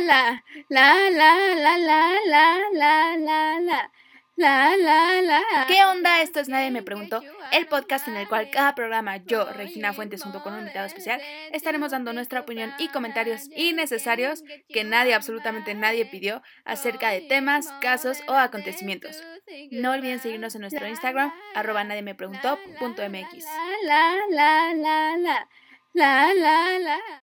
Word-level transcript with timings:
la, 0.00 0.44
la, 0.68 1.10
la, 1.10 1.10
la, 1.10 1.78
la, 1.78 1.78
la, 1.78 2.18
la, 2.24 2.70
la, 2.72 3.16
la, 3.16 3.60
la. 3.60 3.90
La, 4.34 4.76
la, 4.76 5.20
la. 5.20 5.42
¿Qué 5.68 5.84
onda? 5.84 6.22
Esto 6.22 6.40
es 6.40 6.48
Nadie 6.48 6.70
me 6.70 6.82
preguntó, 6.82 7.22
el 7.52 7.66
podcast 7.66 8.08
en 8.08 8.16
el 8.16 8.26
cual 8.26 8.50
cada 8.50 8.74
programa 8.74 9.18
yo, 9.18 9.44
Regina 9.44 9.92
Fuentes, 9.92 10.22
junto 10.22 10.42
con 10.42 10.54
un 10.54 10.60
invitado 10.60 10.86
especial, 10.86 11.20
estaremos 11.52 11.90
dando 11.90 12.14
nuestra 12.14 12.40
opinión 12.40 12.72
y 12.78 12.88
comentarios 12.88 13.48
innecesarios 13.54 14.42
que 14.70 14.84
nadie, 14.84 15.14
absolutamente 15.14 15.74
nadie 15.74 16.06
pidió 16.06 16.42
acerca 16.64 17.10
de 17.10 17.20
temas, 17.20 17.68
casos 17.82 18.20
o 18.26 18.32
acontecimientos. 18.32 19.22
No 19.70 19.92
olviden 19.92 20.18
seguirnos 20.18 20.54
en 20.54 20.62
nuestro 20.62 20.88
Instagram, 20.88 21.32
arroba 21.54 21.84
nadie 21.84 22.02
me 22.02 22.14
preguntó, 22.14 22.58
punto 22.78 23.02
mx. 23.06 23.44
La, 23.84 24.16
la, 24.30 24.74
la, 24.74 25.16
la, 25.18 25.48
la, 25.92 26.34
la, 26.34 26.78
la. 26.78 27.22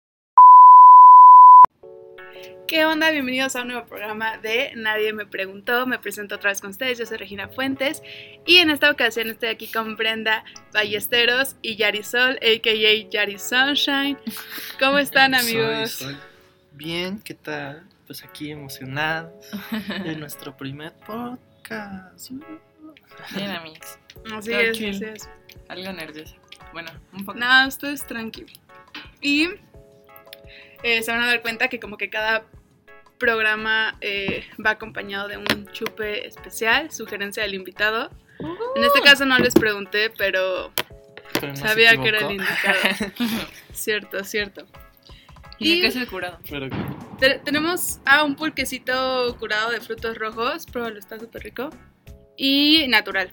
¿Qué 2.67 2.85
onda? 2.85 3.11
Bienvenidos 3.11 3.55
a 3.55 3.61
un 3.63 3.69
nuevo 3.69 3.85
programa 3.85 4.37
de 4.37 4.71
Nadie 4.75 5.11
me 5.13 5.25
preguntó. 5.25 5.85
Me 5.85 5.99
presento 5.99 6.35
otra 6.35 6.51
vez 6.51 6.61
con 6.61 6.69
ustedes. 6.69 6.97
Yo 6.97 7.05
soy 7.05 7.17
Regina 7.17 7.49
Fuentes 7.49 8.01
y 8.45 8.57
en 8.57 8.69
esta 8.69 8.89
ocasión 8.89 9.29
estoy 9.29 9.49
aquí 9.49 9.67
con 9.67 9.97
Brenda 9.97 10.45
Ballesteros 10.73 11.57
y 11.61 11.75
Yarisol, 11.75 12.37
a.k.a. 12.37 13.09
Yari 13.09 13.37
Sunshine. 13.37 14.17
¿Cómo 14.79 14.99
están, 14.99 15.35
amigos? 15.35 15.91
Soy, 15.91 16.13
soy. 16.13 16.17
Bien, 16.73 17.19
¿qué 17.19 17.33
tal? 17.33 17.83
Pues 18.07 18.23
aquí 18.23 18.51
emocionados 18.51 19.51
de 20.03 20.15
nuestro 20.17 20.55
primer 20.55 20.93
podcast. 21.05 22.31
Bien, 23.35 23.51
amigos. 23.51 23.99
Así 24.33 24.53
es, 24.53 24.77
chill. 24.77 24.95
así 24.95 25.05
es. 25.05 25.29
Algo 25.67 25.91
nerviosa. 25.91 26.35
Bueno, 26.71 26.91
un 27.11 27.25
poco. 27.25 27.37
Nada, 27.37 27.67
ustedes 27.67 28.05
tranquilo. 28.07 28.53
Y 29.21 29.49
eh, 30.83 31.01
se 31.03 31.11
van 31.11 31.21
a 31.21 31.27
dar 31.27 31.41
cuenta 31.41 31.67
que 31.67 31.79
como 31.79 31.97
que 31.97 32.09
cada 32.09 32.43
programa 33.17 33.97
eh, 34.01 34.45
va 34.63 34.71
acompañado 34.71 35.27
de 35.27 35.37
un 35.37 35.67
chupe 35.71 36.27
especial, 36.27 36.91
sugerencia 36.91 37.43
del 37.43 37.53
invitado. 37.53 38.09
En 38.75 38.83
este 38.83 39.01
caso 39.01 39.25
no 39.25 39.37
les 39.37 39.53
pregunté, 39.53 40.09
pero 40.17 40.71
sabía 41.53 41.95
que 41.97 42.07
era 42.07 42.19
el 42.19 42.31
indicado. 42.31 42.79
cierto, 43.73 44.23
cierto. 44.23 44.65
¿Y 45.59 45.73
Y- 45.73 45.81
qué 45.81 45.87
es 45.87 45.95
el 45.95 46.07
curado? 46.07 46.39
Pero 46.49 46.67
Te- 47.19 47.37
tenemos 47.39 47.99
a 48.05 48.23
un 48.23 48.35
pulquecito 48.35 49.35
curado 49.39 49.69
de 49.69 49.79
frutos 49.79 50.17
rojos, 50.17 50.65
pruébalo, 50.65 50.97
está 50.97 51.19
súper 51.19 51.43
rico. 51.43 51.69
Y 52.35 52.87
natural. 52.87 53.29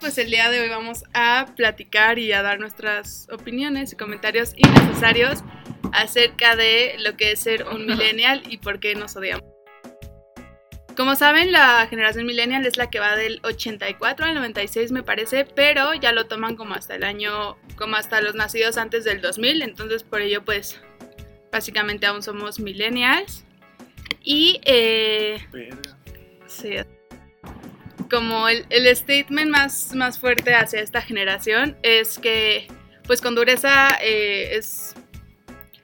Pues 0.00 0.18
el 0.18 0.30
día 0.30 0.50
de 0.50 0.60
hoy 0.60 0.68
vamos 0.70 1.04
a 1.14 1.46
platicar 1.54 2.18
y 2.18 2.32
a 2.32 2.42
dar 2.42 2.58
nuestras 2.58 3.28
opiniones 3.30 3.92
y 3.92 3.96
comentarios 3.96 4.54
innecesarios 4.56 5.44
acerca 5.92 6.56
de 6.56 6.96
lo 6.98 7.16
que 7.16 7.32
es 7.32 7.40
ser 7.40 7.66
un 7.66 7.86
millennial 7.86 8.42
y 8.48 8.58
por 8.58 8.80
qué 8.80 8.94
nos 8.94 9.16
odiamos. 9.16 9.44
Como 10.96 11.16
saben, 11.16 11.52
la 11.52 11.86
generación 11.88 12.26
millennial 12.26 12.66
es 12.66 12.76
la 12.76 12.90
que 12.90 13.00
va 13.00 13.16
del 13.16 13.40
84 13.42 14.26
al 14.26 14.34
96 14.34 14.92
me 14.92 15.02
parece, 15.02 15.46
pero 15.46 15.94
ya 15.94 16.12
lo 16.12 16.26
toman 16.26 16.56
como 16.56 16.74
hasta 16.74 16.94
el 16.94 17.04
año, 17.04 17.56
como 17.76 17.96
hasta 17.96 18.20
los 18.20 18.34
nacidos 18.34 18.76
antes 18.76 19.04
del 19.04 19.20
2000, 19.20 19.62
entonces 19.62 20.02
por 20.02 20.20
ello 20.20 20.44
pues 20.44 20.80
básicamente 21.50 22.06
aún 22.06 22.22
somos 22.22 22.60
millennials. 22.60 23.44
Y 24.22 24.60
eh, 24.64 25.38
sí, 26.46 26.74
como 28.10 28.48
el, 28.48 28.66
el 28.68 28.94
statement 28.94 29.50
más, 29.50 29.94
más 29.94 30.18
fuerte 30.18 30.54
hacia 30.54 30.80
esta 30.80 31.00
generación 31.00 31.78
es 31.82 32.18
que 32.18 32.66
pues 33.06 33.20
con 33.20 33.34
dureza 33.34 33.88
eh, 34.02 34.56
es, 34.56 34.94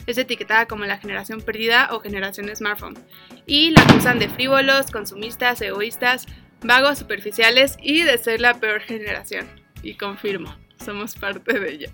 es 0.06 0.18
etiquetada 0.18 0.66
como 0.66 0.84
la 0.84 0.98
generación 0.98 1.40
perdida 1.40 1.88
o 1.92 2.00
generación 2.00 2.54
smartphone. 2.54 2.98
Y 3.46 3.70
la 3.70 3.82
acusan 3.82 4.18
de 4.18 4.28
frívolos, 4.28 4.90
consumistas, 4.90 5.60
egoístas, 5.60 6.26
vagos, 6.62 6.98
superficiales 6.98 7.76
y 7.82 8.02
de 8.02 8.18
ser 8.18 8.40
la 8.40 8.54
peor 8.54 8.80
generación. 8.80 9.46
Y 9.82 9.94
confirmo, 9.94 10.54
somos 10.84 11.14
parte 11.14 11.58
de 11.58 11.72
ella. 11.72 11.90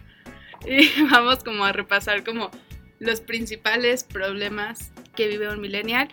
Y 0.66 0.88
vamos 1.10 1.42
como 1.42 1.64
a 1.64 1.72
repasar 1.72 2.24
como 2.24 2.50
los 2.98 3.20
principales 3.20 4.04
problemas 4.04 4.92
que 5.16 5.28
vive 5.28 5.48
un 5.48 5.60
millennial. 5.60 6.08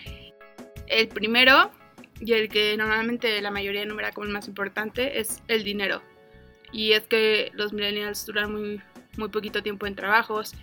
El 0.88 1.08
primero, 1.08 1.72
y 2.20 2.34
el 2.34 2.50
que 2.50 2.76
normalmente 2.76 3.42
la 3.42 3.52
mayoría 3.52 3.84
enumera 3.84 4.12
como 4.12 4.26
el 4.26 4.34
más 4.34 4.48
importante, 4.48 5.20
es 5.20 5.42
el 5.48 5.64
dinero. 5.64 6.02
Y 6.72 6.94
es 6.94 7.04
que 7.04 7.52
los 7.54 7.74
millennials 7.74 8.26
duran 8.26 8.52
muy, 8.52 8.82
muy 9.18 9.30
poquito 9.30 9.62
tiempo 9.64 9.86
en 9.86 9.96
trabajos. 9.96 10.54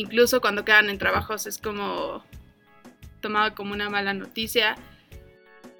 Incluso 0.00 0.40
cuando 0.40 0.64
quedan 0.64 0.88
en 0.88 0.96
trabajos 0.96 1.46
es 1.46 1.58
como 1.58 2.24
tomado 3.20 3.54
como 3.54 3.74
una 3.74 3.90
mala 3.90 4.14
noticia. 4.14 4.76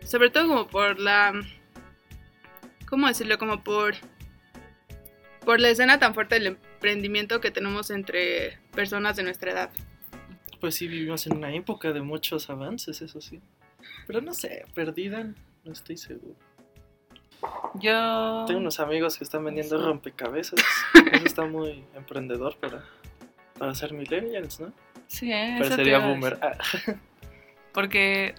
Sobre 0.04 0.28
todo 0.28 0.46
como 0.46 0.66
por 0.66 1.00
la... 1.00 1.32
¿Cómo 2.86 3.08
decirlo? 3.08 3.38
Como 3.38 3.64
por... 3.64 3.94
Por 5.42 5.58
la 5.58 5.70
escena 5.70 5.98
tan 5.98 6.12
fuerte 6.12 6.34
del 6.34 6.48
emprendimiento 6.48 7.40
que 7.40 7.50
tenemos 7.50 7.88
entre 7.88 8.58
personas 8.74 9.16
de 9.16 9.22
nuestra 9.22 9.52
edad. 9.52 9.70
Pues 10.60 10.74
sí, 10.74 10.86
vivimos 10.86 11.26
en 11.26 11.38
una 11.38 11.54
época 11.54 11.90
de 11.92 12.02
muchos 12.02 12.50
avances, 12.50 13.00
eso 13.00 13.22
sí. 13.22 13.40
Pero 14.06 14.20
no 14.20 14.34
sé, 14.34 14.66
perdida, 14.74 15.32
no 15.64 15.72
estoy 15.72 15.96
seguro. 15.96 16.36
Yo. 17.76 18.44
Tengo 18.46 18.60
unos 18.60 18.80
amigos 18.80 19.16
que 19.16 19.24
están 19.24 19.46
vendiendo 19.46 19.82
rompecabezas. 19.82 20.60
Eso 21.10 21.24
está 21.24 21.46
muy 21.46 21.86
emprendedor 21.94 22.58
para, 23.60 23.70
para 23.70 23.74
ser 23.74 23.92
millennials, 23.92 24.60
¿no? 24.60 24.72
Sí, 25.06 25.32
¿eh? 25.32 25.56
Parecería 25.58 25.96
a 25.98 26.06
boomer. 26.08 26.38
Ah, 26.42 26.52
Porque, 27.72 28.34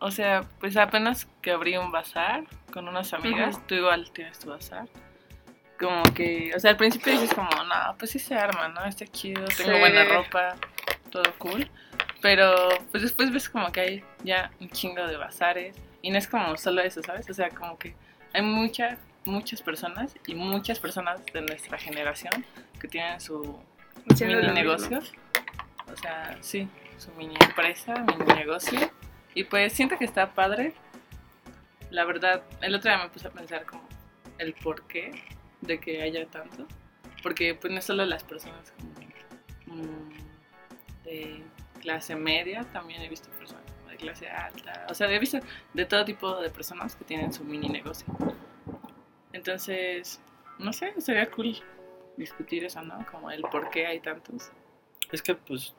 o 0.00 0.10
sea, 0.10 0.42
pues 0.58 0.76
apenas 0.76 1.26
que 1.42 1.50
abrí 1.50 1.76
un 1.76 1.92
bazar 1.92 2.44
con 2.72 2.88
unas 2.88 3.12
amigas, 3.12 3.60
tú 3.66 3.74
igual 3.74 4.10
tienes 4.12 4.38
tu 4.38 4.48
bazar. 4.50 4.86
Como 5.78 6.02
que, 6.14 6.52
o 6.54 6.60
sea, 6.60 6.70
al 6.72 6.76
principio 6.76 7.12
dices 7.12 7.34
como, 7.34 7.50
no, 7.50 7.96
pues 7.98 8.10
sí 8.10 8.18
se 8.18 8.34
arma, 8.34 8.68
¿no? 8.68 8.84
Está 8.84 9.06
chido, 9.06 9.44
tengo 9.56 9.72
Sí. 9.74 9.78
buena 9.78 10.04
ropa, 10.04 10.56
todo 11.10 11.24
cool. 11.38 11.68
Pero, 12.22 12.68
pues 12.90 13.02
después 13.02 13.32
ves 13.32 13.48
como 13.48 13.72
que 13.72 13.80
hay 13.80 14.04
ya 14.24 14.50
un 14.60 14.68
chingo 14.70 15.06
de 15.06 15.16
bazares. 15.16 15.76
Y 16.02 16.10
no 16.10 16.18
es 16.18 16.26
como 16.28 16.56
solo 16.56 16.80
eso, 16.82 17.02
¿sabes? 17.02 17.28
O 17.30 17.34
sea, 17.34 17.48
como 17.50 17.78
que 17.78 17.94
hay 18.32 18.42
muchas, 18.42 18.98
muchas 19.24 19.60
personas 19.62 20.14
y 20.26 20.34
muchas 20.34 20.78
personas 20.78 21.20
de 21.32 21.40
nuestra 21.42 21.76
generación 21.78 22.44
que 22.80 22.88
tienen 22.88 23.20
su 23.20 23.58
Mini 24.06 24.34
mismo. 24.36 24.52
negocio. 24.52 25.00
O 25.92 25.96
sea, 25.96 26.36
sí, 26.40 26.68
su 26.98 27.10
mini 27.12 27.34
empresa, 27.40 27.94
mini 27.94 28.34
negocio. 28.34 28.78
Y 29.34 29.44
pues 29.44 29.72
siento 29.72 29.96
que 29.98 30.04
está 30.04 30.32
padre. 30.34 30.74
La 31.90 32.04
verdad, 32.04 32.42
el 32.60 32.74
otro 32.74 32.90
día 32.90 33.02
me 33.02 33.10
puse 33.10 33.28
a 33.28 33.30
pensar 33.30 33.64
como 33.64 33.82
el 34.38 34.54
porqué 34.54 35.22
de 35.60 35.80
que 35.80 36.02
haya 36.02 36.26
tanto. 36.26 36.66
Porque 37.22 37.54
pues 37.54 37.72
no 37.72 37.78
es 37.78 37.84
solo 37.84 38.04
las 38.06 38.24
personas 38.24 38.72
como 38.72 39.82
mm, 39.82 40.10
de 41.04 41.42
clase 41.80 42.14
media, 42.16 42.64
también 42.72 43.02
he 43.02 43.08
visto 43.08 43.28
personas 43.30 43.64
de 43.88 43.96
clase 43.96 44.28
alta. 44.28 44.86
O 44.88 44.94
sea, 44.94 45.10
he 45.10 45.18
visto 45.18 45.38
de 45.74 45.84
todo 45.84 46.04
tipo 46.04 46.36
de 46.40 46.50
personas 46.50 46.96
que 46.96 47.04
tienen 47.04 47.32
su 47.32 47.44
mini 47.44 47.68
negocio. 47.68 48.06
Entonces, 49.32 50.20
no 50.58 50.72
sé, 50.72 50.94
sería 51.00 51.30
cool 51.30 51.62
discutir 52.20 52.64
eso, 52.64 52.82
¿no? 52.82 53.04
Como 53.10 53.30
el 53.30 53.42
por 53.42 53.70
qué 53.70 53.86
hay 53.86 53.98
tantos. 54.00 54.50
Es 55.10 55.22
que, 55.22 55.34
pues, 55.34 55.74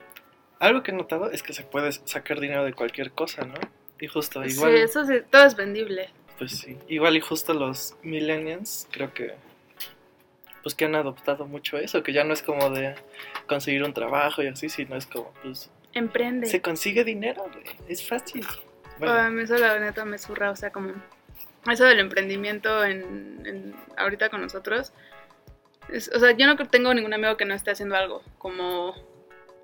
algo 0.60 0.84
que 0.84 0.92
he 0.92 0.94
notado 0.94 1.32
es 1.32 1.42
que 1.44 1.54
se 1.54 1.64
puede 1.64 1.92
sacar 1.94 2.40
dinero 2.42 2.66
de 2.66 2.74
cualquier 2.74 3.12
cosa, 3.12 3.46
¿no? 3.46 3.56
Y 4.00 4.08
justo, 4.08 4.44
igual, 4.44 4.72
Sí, 4.74 4.78
eso 4.82 5.06
sí, 5.06 5.14
todo 5.30 5.46
es 5.46 5.56
vendible. 5.56 6.10
pues 6.38 6.58
sí, 6.58 6.78
igual 6.88 7.16
y 7.16 7.22
justo 7.22 7.54
los 7.54 7.96
millennials, 8.02 8.88
creo 8.92 9.14
que, 9.14 9.36
pues 10.64 10.76
que 10.76 10.86
han 10.86 10.96
adoptado 10.96 11.46
mucho 11.46 11.78
eso, 11.78 12.04
que 12.04 12.14
ya 12.14 12.24
no 12.24 12.34
es 12.34 12.42
como 12.42 12.70
de 12.72 12.96
conseguir 13.48 13.84
un 13.84 13.94
trabajo 13.94 14.42
y 14.44 14.48
así, 14.48 14.68
sino 14.70 14.96
es 14.96 15.06
como, 15.06 15.32
pues, 15.44 15.70
Emprende. 15.94 16.48
se 16.48 16.62
consigue 16.62 17.04
dinero, 17.04 17.44
güey, 17.52 17.66
es 17.88 18.08
fácil. 18.08 18.46
A 18.46 18.98
Bueno, 19.00 19.32
mí 19.32 19.44
eso 19.44 19.58
la 19.58 19.80
neta 19.80 20.04
me 20.06 20.18
zurra, 20.18 20.52
o 20.52 20.56
sea, 20.56 20.72
como 20.72 20.94
eso 21.72 21.86
del 21.86 22.00
emprendimiento 22.00 22.84
en, 22.84 23.42
en- 23.46 23.76
ahorita 23.98 24.30
con 24.30 24.42
nosotros. 24.42 24.94
Es- 25.90 26.10
o 26.14 26.20
sea, 26.20 26.32
yo 26.32 26.46
no 26.48 26.56
tengo 26.56 26.94
ningún 26.94 27.14
amigo 27.14 27.38
que 27.38 27.46
no 27.46 27.54
esté 27.54 27.72
haciendo 27.72 27.96
algo, 27.96 28.24
como 28.38 28.94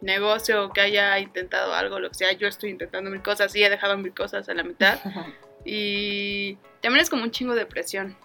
negocio 0.01 0.65
o 0.65 0.73
que 0.73 0.81
haya 0.81 1.17
intentado 1.19 1.73
algo, 1.73 1.99
lo 1.99 2.09
que 2.09 2.15
sea. 2.15 2.31
Yo 2.33 2.47
estoy 2.47 2.69
intentando 2.69 3.09
mil 3.09 3.21
cosas 3.23 3.55
y 3.55 3.63
he 3.63 3.69
dejado 3.69 3.97
mil 3.97 4.13
cosas 4.13 4.47
a 4.49 4.53
la 4.53 4.63
mitad. 4.63 4.99
Y 5.69 6.55
también 6.81 7.01
es 7.03 7.09
como 7.09 7.23
un 7.23 7.31
chingo 7.31 7.53
de 7.53 7.65
presión. 7.65 8.15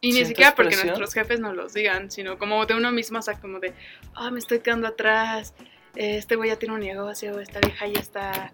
Y 0.00 0.08
ni 0.08 0.12
¿Sientes 0.14 0.28
siquiera 0.30 0.54
porque 0.56 0.70
presión? 0.70 0.88
nuestros 0.88 1.14
jefes 1.14 1.38
nos 1.38 1.54
los 1.54 1.72
digan, 1.72 2.10
sino 2.10 2.36
como 2.36 2.66
de 2.66 2.74
uno 2.74 2.90
mismo, 2.90 3.20
o 3.20 3.22
sea, 3.22 3.38
como 3.38 3.60
de, 3.60 3.72
ah, 4.14 4.30
me 4.32 4.40
estoy 4.40 4.58
quedando 4.58 4.88
atrás, 4.88 5.54
este 5.94 6.34
güey 6.34 6.50
ya 6.50 6.56
tiene 6.58 6.74
un 6.74 6.80
negocio, 6.80 7.38
esta 7.38 7.60
vieja 7.60 7.86
ya 7.86 8.00
está, 8.00 8.52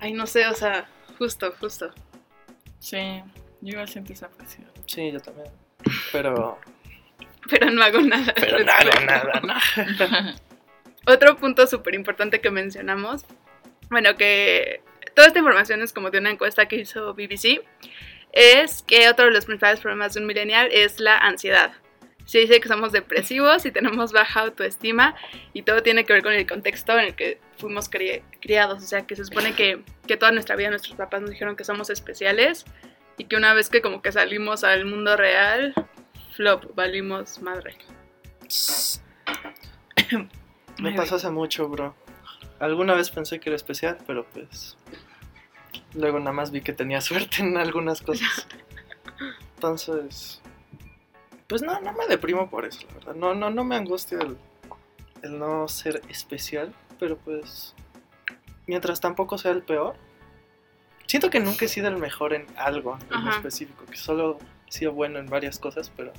ay, 0.00 0.12
no 0.14 0.26
sé, 0.26 0.48
o 0.48 0.54
sea, 0.54 0.88
justo, 1.18 1.54
justo. 1.60 1.92
Sí, 2.80 3.22
yo 3.60 3.72
igual 3.72 3.88
siento 3.88 4.12
esa 4.12 4.28
presión. 4.30 4.66
sí, 4.86 5.12
yo 5.12 5.20
también. 5.20 5.46
Pero, 6.10 6.58
Pero 7.48 7.70
no 7.70 7.82
hago 7.82 8.00
nada. 8.00 8.34
pero 8.34 8.58
nada, 8.64 8.78
respecto. 8.80 9.06
nada, 9.06 9.40
nada. 9.42 10.34
Otro 11.06 11.36
punto 11.36 11.66
súper 11.66 11.94
importante 11.94 12.40
que 12.40 12.50
mencionamos 12.50 13.24
bueno, 13.90 14.16
que 14.16 14.82
toda 15.14 15.28
esta 15.28 15.38
información 15.38 15.80
es 15.80 15.94
como 15.94 16.10
de 16.10 16.18
una 16.18 16.30
encuesta 16.30 16.66
que 16.68 16.76
hizo 16.76 17.14
BBC, 17.14 17.62
es 18.32 18.82
que 18.82 19.08
otro 19.08 19.24
de 19.24 19.30
los 19.30 19.46
principales 19.46 19.80
problemas 19.80 20.12
de 20.12 20.20
un 20.20 20.26
millennial 20.26 20.68
es 20.70 21.00
la 21.00 21.16
ansiedad. 21.16 21.72
Se 22.26 22.40
dice 22.40 22.60
que 22.60 22.68
somos 22.68 22.92
depresivos 22.92 23.64
y 23.64 23.70
tenemos 23.72 24.12
baja 24.12 24.40
autoestima 24.40 25.16
y 25.54 25.62
todo 25.62 25.82
tiene 25.82 26.04
que 26.04 26.12
ver 26.12 26.22
con 26.22 26.34
el 26.34 26.46
contexto 26.46 26.92
en 26.98 27.06
el 27.06 27.14
que 27.16 27.40
fuimos 27.56 27.90
cri- 27.90 28.20
criados. 28.42 28.82
O 28.84 28.86
sea, 28.86 29.06
que 29.06 29.16
se 29.16 29.24
supone 29.24 29.54
que, 29.54 29.80
que 30.06 30.18
toda 30.18 30.30
nuestra 30.32 30.54
vida 30.54 30.68
nuestros 30.68 30.94
papás 30.96 31.22
nos 31.22 31.30
dijeron 31.30 31.56
que 31.56 31.64
somos 31.64 31.88
especiales 31.88 32.66
y 33.16 33.24
que 33.24 33.36
una 33.36 33.54
vez 33.54 33.70
que 33.70 33.80
como 33.80 34.02
que 34.02 34.12
salimos 34.12 34.62
al 34.62 34.84
mundo 34.84 35.16
real, 35.16 35.72
flop, 36.38 36.72
valimos 36.76 37.42
madre. 37.42 37.74
Me 40.78 40.92
pasó 40.92 41.16
hace 41.16 41.30
mucho, 41.30 41.68
bro. 41.68 41.96
Alguna 42.60 42.94
vez 42.94 43.10
pensé 43.10 43.40
que 43.40 43.50
era 43.50 43.56
especial, 43.56 43.98
pero 44.06 44.24
pues. 44.24 44.76
Luego 45.94 46.20
nada 46.20 46.32
más 46.32 46.52
vi 46.52 46.60
que 46.60 46.72
tenía 46.72 47.00
suerte 47.00 47.42
en 47.42 47.56
algunas 47.56 48.02
cosas. 48.02 48.46
Entonces. 49.56 50.40
Pues 51.48 51.62
no, 51.62 51.80
no 51.80 51.92
me 51.92 52.06
deprimo 52.06 52.48
por 52.48 52.64
eso, 52.64 52.86
la 52.86 52.94
verdad. 52.94 53.14
No, 53.16 53.34
no, 53.34 53.50
no 53.50 53.64
me 53.64 53.74
angustia 53.74 54.18
el, 54.18 54.36
el 55.22 55.40
no 55.40 55.66
ser 55.66 56.02
especial, 56.08 56.72
pero 57.00 57.18
pues. 57.18 57.74
Mientras 58.68 59.00
tampoco 59.00 59.38
sea 59.38 59.50
el 59.50 59.62
peor. 59.62 59.96
Siento 61.08 61.30
que 61.30 61.40
nunca 61.40 61.64
he 61.64 61.68
sido 61.68 61.88
el 61.88 61.96
mejor 61.96 62.32
en 62.32 62.46
algo 62.54 62.96
en 63.10 63.16
Ajá. 63.16 63.30
específico, 63.30 63.84
que 63.86 63.96
solo 63.96 64.38
he 64.68 64.72
sido 64.72 64.92
bueno 64.92 65.18
en 65.18 65.26
varias 65.26 65.58
cosas, 65.58 65.90
pero 65.96 66.12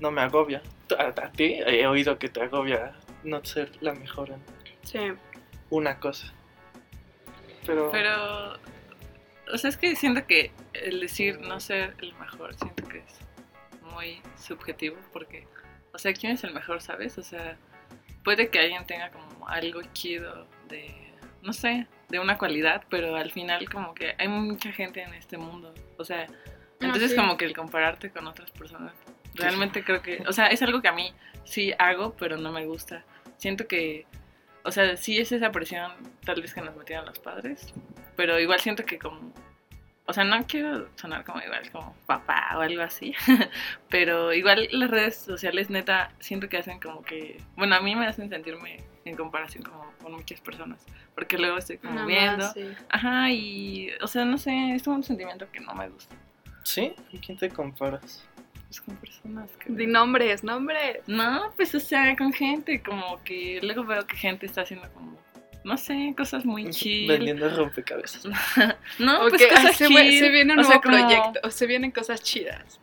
no 0.00 0.10
me 0.10 0.20
agobia. 0.22 0.62
A, 0.98 1.04
a 1.08 1.32
ti 1.32 1.60
he 1.66 1.86
oído 1.86 2.18
que 2.18 2.28
te 2.28 2.42
agobia 2.42 2.94
no 3.24 3.44
ser 3.44 3.70
la 3.80 3.94
mejor 3.94 4.30
en 4.30 4.42
Sí. 4.82 5.12
una 5.70 5.98
cosa. 6.00 6.32
Pero, 7.66 7.90
Pero, 7.90 8.54
o 9.52 9.58
sea, 9.58 9.68
es 9.70 9.76
que 9.76 9.94
siento 9.96 10.26
que 10.26 10.52
el 10.72 11.00
decir 11.00 11.40
no 11.40 11.60
ser 11.60 11.94
el 11.98 12.14
mejor, 12.14 12.54
siento 12.54 12.86
que 12.88 12.98
es 12.98 13.20
muy 13.94 14.22
subjetivo 14.38 14.96
porque, 15.12 15.46
o 15.92 15.98
sea, 15.98 16.12
¿quién 16.14 16.32
es 16.32 16.44
el 16.44 16.54
mejor, 16.54 16.80
sabes? 16.80 17.18
O 17.18 17.22
sea, 17.22 17.56
puede 18.24 18.48
que 18.48 18.58
alguien 18.60 18.86
tenga 18.86 19.10
como 19.10 19.48
algo 19.48 19.82
chido 19.92 20.46
de, 20.68 21.12
no 21.42 21.52
sé, 21.52 21.86
de 22.08 22.18
una 22.20 22.38
cualidad, 22.38 22.84
pero 22.88 23.16
al 23.16 23.30
final 23.32 23.68
como 23.68 23.92
que 23.94 24.14
hay 24.18 24.28
mucha 24.28 24.72
gente 24.72 25.02
en 25.02 25.12
este 25.14 25.36
mundo, 25.36 25.74
o 25.98 26.04
sea, 26.04 26.26
entonces 26.80 27.10
sí. 27.10 27.16
como 27.16 27.36
que 27.36 27.44
el 27.44 27.54
compararte 27.54 28.10
con 28.10 28.26
otras 28.26 28.50
personas, 28.52 28.94
realmente 29.38 29.84
creo 29.84 30.02
que, 30.02 30.22
o 30.26 30.32
sea, 30.32 30.46
es 30.46 30.62
algo 30.62 30.82
que 30.82 30.88
a 30.88 30.92
mí 30.92 31.12
sí 31.44 31.72
hago, 31.78 32.14
pero 32.18 32.36
no 32.36 32.52
me 32.52 32.66
gusta. 32.66 33.04
Siento 33.36 33.66
que, 33.66 34.06
o 34.64 34.70
sea, 34.72 34.96
sí 34.96 35.18
es 35.18 35.32
esa 35.32 35.50
presión 35.52 35.92
tal 36.24 36.42
vez 36.42 36.54
que 36.54 36.60
nos 36.60 36.76
metieron 36.76 37.06
los 37.06 37.18
padres, 37.18 37.72
pero 38.16 38.38
igual 38.38 38.60
siento 38.60 38.84
que 38.84 38.98
como, 38.98 39.32
o 40.06 40.12
sea, 40.12 40.24
no 40.24 40.46
quiero 40.46 40.88
sonar 40.96 41.24
como 41.24 41.40
igual 41.40 41.70
como 41.70 41.94
papá 42.06 42.54
o 42.56 42.60
algo 42.60 42.82
así, 42.82 43.14
pero 43.88 44.32
igual 44.32 44.68
las 44.72 44.90
redes 44.90 45.16
sociales 45.16 45.70
neta 45.70 46.12
siento 46.18 46.48
que 46.48 46.58
hacen 46.58 46.80
como 46.80 47.02
que, 47.02 47.40
bueno, 47.56 47.76
a 47.76 47.80
mí 47.80 47.94
me 47.94 48.06
hacen 48.06 48.28
sentirme 48.28 48.82
en 49.04 49.16
comparación 49.16 49.62
como 49.62 49.92
con 50.02 50.12
muchas 50.12 50.40
personas, 50.40 50.84
porque 51.14 51.38
luego 51.38 51.58
estoy 51.58 51.78
como 51.78 51.94
Nada 51.94 52.06
viendo, 52.06 52.44
más, 52.44 52.52
sí. 52.54 52.68
ajá, 52.90 53.30
y, 53.30 53.90
o 54.02 54.06
sea, 54.06 54.24
no 54.24 54.36
sé, 54.36 54.74
es 54.74 54.86
un 54.86 55.02
sentimiento 55.02 55.50
que 55.50 55.60
no 55.60 55.74
me 55.74 55.88
gusta. 55.88 56.14
¿sí? 56.68 56.94
¿Y 57.10 57.18
quién 57.18 57.38
te 57.38 57.48
comparas? 57.48 58.26
Es 58.70 58.80
con 58.80 58.96
personas 58.96 59.50
que... 59.58 59.72
Di 59.72 59.86
nombres, 59.86 60.44
nombres. 60.44 60.98
No, 61.06 61.52
pues 61.56 61.74
o 61.74 61.80
sea, 61.80 62.14
con 62.16 62.32
gente, 62.32 62.82
como 62.82 63.22
que 63.24 63.60
luego 63.62 63.84
veo 63.84 64.06
que 64.06 64.16
gente 64.16 64.44
está 64.46 64.62
haciendo 64.62 64.90
como, 64.92 65.16
no 65.64 65.76
sé, 65.78 66.14
cosas 66.16 66.44
muy 66.44 66.68
chill. 66.70 67.08
Vendiendo 67.08 67.48
rompecabezas. 67.48 68.24
No, 68.98 69.20
pues 69.28 69.40
ay, 69.42 69.48
cosas 69.48 69.76
se, 69.76 69.86
chill. 69.86 70.18
se 70.18 70.28
viene 70.30 70.52
un 70.52 70.58
o 70.58 70.62
nuevo 70.62 70.70
sea, 70.72 70.80
como- 70.80 70.96
proyecto, 70.98 71.40
o 71.44 71.50
se 71.50 71.66
vienen 71.66 71.90
cosas 71.90 72.22
chidas. 72.22 72.78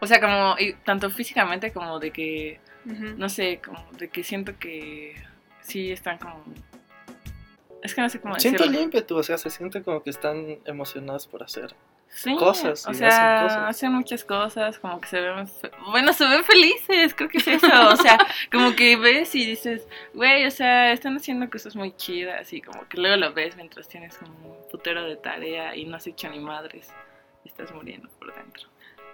O 0.00 0.06
sea, 0.06 0.20
como, 0.20 0.56
y 0.58 0.74
tanto 0.84 1.08
físicamente 1.10 1.72
como 1.72 1.98
de 1.98 2.10
que, 2.10 2.60
no 2.84 3.28
sé, 3.28 3.60
como 3.64 3.90
de 3.92 4.08
que 4.08 4.22
siento 4.24 4.58
que 4.58 5.14
sí 5.62 5.90
están 5.90 6.18
como... 6.18 6.44
Es 7.82 7.94
que 7.94 8.00
no 8.00 8.08
sé 8.08 8.20
cómo 8.20 8.38
Siento 8.40 8.64
el 8.64 8.74
ímpetu, 8.74 9.16
o 9.16 9.22
sea, 9.22 9.38
se 9.38 9.48
siente 9.50 9.82
como 9.82 10.02
que 10.02 10.10
están 10.10 10.58
emocionados 10.64 11.26
por 11.28 11.42
hacer. 11.44 11.74
Sí, 12.18 12.34
cosas 12.36 12.86
o 12.86 12.94
sea, 12.94 13.08
hacen 13.08 13.46
cosas. 13.48 13.68
hacen 13.68 13.92
muchas 13.92 14.24
cosas, 14.24 14.78
como 14.78 15.00
que 15.02 15.06
se 15.08 15.20
ven, 15.20 15.46
fe- 15.46 15.70
bueno, 15.90 16.14
se 16.14 16.26
ven 16.26 16.42
felices, 16.44 17.14
creo 17.14 17.28
que 17.28 17.36
es 17.36 17.46
eso, 17.46 17.88
o 17.90 17.96
sea, 17.96 18.16
como 18.50 18.74
que 18.74 18.96
ves 18.96 19.34
y 19.34 19.44
dices, 19.44 19.86
güey, 20.14 20.46
o 20.46 20.50
sea, 20.50 20.92
están 20.92 21.14
haciendo 21.16 21.50
cosas 21.50 21.76
muy 21.76 21.94
chidas 21.94 22.52
y 22.54 22.62
como 22.62 22.88
que 22.88 22.96
luego 22.98 23.16
lo 23.16 23.34
ves 23.34 23.54
mientras 23.56 23.86
tienes 23.86 24.16
como 24.16 24.32
un 24.56 24.68
putero 24.70 25.04
de 25.04 25.16
tarea 25.16 25.76
y 25.76 25.84
no 25.84 25.98
has 25.98 26.06
hecho 26.06 26.30
ni 26.30 26.38
madres 26.38 26.88
y 27.44 27.48
estás 27.48 27.70
muriendo 27.72 28.08
por 28.18 28.34
dentro. 28.34 28.66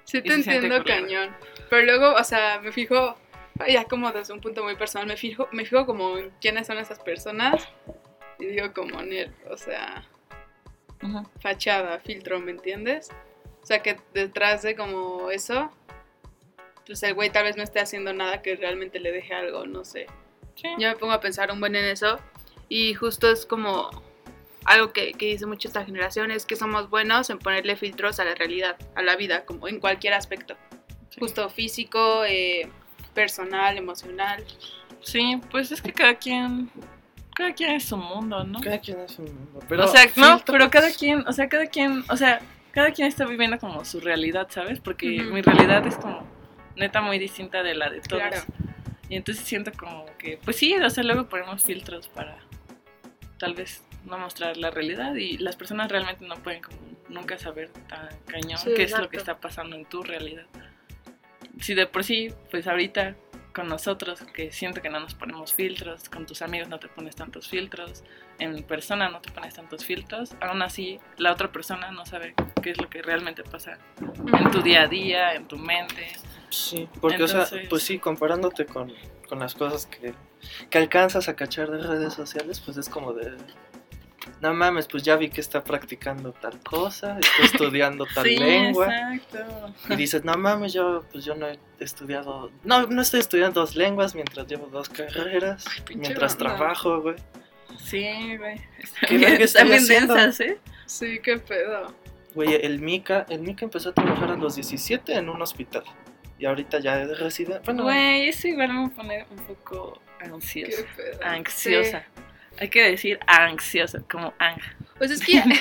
Sí 0.04 0.22
te 0.22 0.34
entiendo 0.34 0.84
cañón. 0.84 1.36
Pero 1.70 1.84
luego, 1.84 2.14
o 2.14 2.22
sea, 2.24 2.60
me 2.60 2.70
fijo, 2.70 3.16
ya 3.68 3.84
como 3.84 4.12
desde 4.12 4.32
un 4.32 4.40
punto 4.40 4.62
muy 4.62 4.76
personal, 4.76 5.08
me 5.08 5.16
fijo, 5.16 5.48
me 5.50 5.64
fijo 5.64 5.86
como 5.86 6.18
en 6.18 6.30
quiénes 6.40 6.68
son 6.68 6.78
esas 6.78 7.00
personas 7.00 7.68
y 8.38 8.46
digo 8.46 8.72
como 8.72 8.98
o 9.50 9.56
sea, 9.56 10.04
fachada, 11.40 11.98
filtro, 12.00 12.40
¿me 12.40 12.52
entiendes? 12.52 13.10
O 13.62 13.66
sea, 13.66 13.82
que 13.82 13.98
detrás 14.14 14.62
de 14.62 14.74
como 14.76 15.30
eso, 15.30 15.70
pues 16.86 17.02
el 17.02 17.14
güey 17.14 17.30
tal 17.30 17.44
vez 17.44 17.56
no 17.56 17.62
esté 17.62 17.80
haciendo 17.80 18.12
nada 18.12 18.42
que 18.42 18.56
realmente 18.56 18.98
le 19.00 19.12
deje 19.12 19.34
algo, 19.34 19.66
no 19.66 19.84
sé. 19.84 20.06
Sí. 20.56 20.68
Yo 20.78 20.88
me 20.88 20.96
pongo 20.96 21.12
a 21.12 21.20
pensar 21.20 21.50
un 21.52 21.60
buen 21.60 21.74
en 21.76 21.84
eso 21.84 22.18
y 22.68 22.94
justo 22.94 23.30
es 23.30 23.46
como 23.46 23.90
algo 24.64 24.92
que, 24.92 25.12
que 25.14 25.26
dice 25.26 25.46
mucho 25.46 25.68
esta 25.68 25.84
generación, 25.84 26.30
es 26.30 26.46
que 26.46 26.56
somos 26.56 26.88
buenos 26.90 27.30
en 27.30 27.38
ponerle 27.38 27.76
filtros 27.76 28.20
a 28.20 28.24
la 28.24 28.34
realidad, 28.34 28.76
a 28.94 29.02
la 29.02 29.16
vida, 29.16 29.44
como 29.44 29.66
en 29.68 29.80
cualquier 29.80 30.14
aspecto, 30.14 30.56
Sí. 31.10 31.20
justo 31.20 31.48
físico, 31.50 32.24
eh, 32.24 32.68
personal, 33.12 33.76
emocional. 33.76 34.44
Sí, 35.02 35.40
pues 35.50 35.70
es 35.72 35.82
que 35.82 35.92
cada 35.92 36.14
quien, 36.14 36.70
cada 37.42 37.54
quien 37.54 37.70
es 37.72 37.84
su 37.84 37.96
mundo, 37.96 38.44
¿no? 38.44 38.60
Cada 38.60 38.78
quien 38.78 39.00
es 39.00 39.18
un 39.18 39.24
mundo. 39.24 39.60
Pero 39.68 39.84
o 39.84 39.88
sea, 39.88 40.06
no, 40.16 40.40
pero 40.46 40.70
cada 40.70 40.92
quien, 40.92 41.26
o 41.26 41.32
sea, 41.32 41.48
cada 41.48 41.66
quien, 41.66 42.04
o 42.08 42.16
sea, 42.16 42.40
cada 42.70 42.92
quien 42.92 43.08
está 43.08 43.26
viviendo 43.26 43.58
como 43.58 43.84
su 43.84 43.98
realidad, 44.00 44.46
¿sabes? 44.50 44.78
Porque 44.78 45.06
mi 45.06 45.42
realidad 45.42 45.84
es 45.86 45.96
como 45.96 46.24
neta 46.76 47.00
muy 47.00 47.18
distinta 47.18 47.64
de 47.64 47.74
la 47.74 47.90
de 47.90 48.00
todos. 48.00 48.22
Claro. 48.22 48.42
Y 49.08 49.16
entonces 49.16 49.44
siento 49.44 49.72
como 49.76 50.06
que, 50.18 50.38
pues 50.44 50.56
sí, 50.56 50.74
o 50.74 50.88
sea, 50.88 51.02
luego 51.02 51.28
ponemos 51.28 51.62
filtros 51.64 52.08
para 52.08 52.38
tal 53.38 53.54
vez 53.54 53.82
no 54.04 54.18
mostrar 54.18 54.56
la 54.56 54.70
realidad 54.70 55.16
y 55.16 55.36
las 55.38 55.56
personas 55.56 55.90
realmente 55.90 56.24
no 56.24 56.36
pueden 56.36 56.62
como 56.62 56.78
nunca 57.08 57.38
saber 57.38 57.70
tan 57.88 58.08
cañón 58.26 58.58
Sí, 58.58 58.70
qué 58.76 58.84
es 58.84 58.96
lo 58.96 59.08
que 59.08 59.16
está 59.16 59.38
pasando 59.38 59.74
en 59.74 59.84
tu 59.84 60.02
realidad. 60.02 60.46
Si 61.60 61.74
de 61.74 61.86
por 61.88 62.04
sí, 62.04 62.32
pues 62.52 62.68
ahorita 62.68 63.16
con 63.52 63.68
nosotros, 63.68 64.20
que 64.34 64.52
siento 64.52 64.80
que 64.82 64.88
no 64.88 65.00
nos 65.00 65.14
ponemos 65.14 65.52
filtros, 65.52 66.08
con 66.08 66.26
tus 66.26 66.42
amigos 66.42 66.68
no 66.68 66.78
te 66.78 66.88
pones 66.88 67.14
tantos 67.16 67.48
filtros, 67.48 68.04
en 68.38 68.62
persona 68.64 69.08
no 69.08 69.20
te 69.20 69.30
pones 69.30 69.54
tantos 69.54 69.84
filtros, 69.84 70.34
aún 70.40 70.62
así 70.62 70.98
la 71.18 71.32
otra 71.32 71.52
persona 71.52 71.90
no 71.90 72.06
sabe 72.06 72.34
qué 72.62 72.70
es 72.70 72.80
lo 72.80 72.88
que 72.88 73.02
realmente 73.02 73.42
pasa 73.44 73.78
en 74.00 74.50
tu 74.50 74.62
día 74.62 74.82
a 74.82 74.86
día, 74.88 75.34
en 75.34 75.46
tu 75.46 75.56
mente. 75.56 76.12
Sí, 76.50 76.88
porque, 77.00 77.22
o 77.22 77.28
sea, 77.28 77.46
pues 77.70 77.82
sí, 77.82 77.98
comparándote 77.98 78.66
con, 78.66 78.92
con 79.28 79.38
las 79.38 79.54
cosas 79.54 79.86
que, 79.86 80.12
que 80.68 80.78
alcanzas 80.78 81.28
a 81.28 81.36
cachar 81.36 81.70
de 81.70 81.78
redes 81.78 82.12
sociales, 82.12 82.60
pues 82.60 82.76
es 82.76 82.88
como 82.88 83.12
de. 83.12 83.32
No 84.42 84.52
mames, 84.52 84.88
pues 84.88 85.04
ya 85.04 85.14
vi 85.16 85.30
que 85.30 85.40
está 85.40 85.62
practicando 85.62 86.32
tal 86.32 86.58
cosa, 86.60 87.16
está 87.20 87.44
estudiando 87.44 88.04
tal 88.12 88.24
sí, 88.28 88.36
lengua. 88.36 88.86
exacto. 89.14 89.72
Y 89.88 89.94
dices, 89.96 90.24
no 90.24 90.34
mames, 90.36 90.72
yo, 90.72 91.04
pues 91.12 91.24
yo 91.24 91.36
no 91.36 91.46
he 91.46 91.58
estudiado. 91.78 92.50
No, 92.64 92.88
no 92.88 93.02
estoy 93.02 93.20
estudiando 93.20 93.60
dos 93.60 93.76
lenguas 93.76 94.16
mientras 94.16 94.48
llevo 94.48 94.66
dos 94.66 94.88
carreras. 94.88 95.64
mientras 95.94 96.36
banda. 96.36 96.56
trabajo, 96.56 97.00
güey. 97.00 97.14
Sí, 97.78 98.36
güey. 98.36 98.60
¿Qué 99.08 99.44
Están 99.44 99.68
bien 99.68 99.86
densas, 99.86 100.40
¿eh? 100.40 100.58
Sí, 100.86 101.20
qué 101.22 101.38
pedo. 101.38 101.94
Güey, 102.34 102.54
el 102.66 102.80
Mika, 102.80 103.24
el 103.28 103.42
Mika 103.42 103.64
empezó 103.64 103.90
a 103.90 103.94
trabajar 103.94 104.30
a 104.30 104.36
los 104.36 104.56
17 104.56 105.14
en 105.14 105.28
un 105.28 105.40
hospital. 105.40 105.84
Y 106.38 106.46
ahorita 106.46 106.80
ya 106.80 107.00
es 107.00 107.16
residente. 107.20 107.62
Bueno, 107.64 107.84
Güey, 107.84 108.28
eso 108.28 108.48
igual 108.48 108.72
me 108.72 108.88
pone 108.88 109.24
un 109.30 109.36
poco 109.46 110.00
Qué 110.18 110.24
ansiosa. 110.26 110.82
pedo. 110.96 111.18
Ansiosa. 111.22 112.04
Hay 112.62 112.68
que 112.68 112.82
decir 112.90 113.18
ansiosa, 113.26 113.98
como 114.08 114.32
ang. 114.38 114.56
Pues 114.98 115.10
es 115.10 115.20
que 115.20 115.32
ya... 115.32 115.44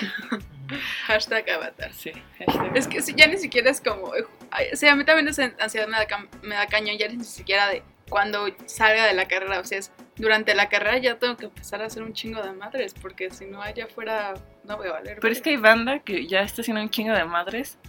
Hashtag 1.08 1.50
avatar. 1.50 1.92
Sí. 1.94 2.12
hashtag 2.38 2.78
Es 2.78 2.88
que 2.88 3.02
sí, 3.02 3.14
ya 3.18 3.26
ni 3.28 3.38
siquiera 3.38 3.72
es 3.72 3.82
como... 3.82 4.16
eh, 4.16 4.24
O 4.72 4.76
sea, 4.76 4.94
a 4.94 4.96
mí 4.96 5.04
también 5.04 5.28
esa 5.28 5.52
ansiedad 5.60 5.88
me 5.88 5.98
da, 5.98 6.06
me 6.44 6.56
da 6.56 6.68
cañón, 6.68 6.98
ya 6.98 7.08
ni 7.08 7.24
siquiera 7.24 7.68
de 7.70 7.84
cuando 8.08 8.46
salga 8.68 9.06
de 9.08 9.14
la 9.14 9.28
carrera. 9.28 9.60
O 9.60 9.64
sea, 9.66 9.80
es 9.80 9.92
durante 10.16 10.54
la 10.54 10.70
carrera 10.70 10.98
ya 11.00 11.18
tengo 11.18 11.38
que 11.38 11.46
empezar 11.46 11.82
a 11.82 11.88
hacer 11.88 12.04
un 12.04 12.14
chingo 12.14 12.42
de 12.44 12.52
madres, 12.54 12.94
porque 12.94 13.32
si 13.32 13.46
no 13.46 13.62
allá 13.64 13.86
afuera 13.86 14.34
no 14.64 14.78
voy 14.78 14.90
a 14.90 14.92
valer. 14.92 15.18
Pero 15.20 15.34
es 15.34 15.42
que 15.42 15.50
hay 15.50 15.58
banda 15.58 16.00
que 16.00 16.28
ya 16.28 16.42
está 16.42 16.62
haciendo 16.62 16.82
un 16.84 16.90
chingo 16.92 17.14
de 17.16 17.26
madres 17.26 17.80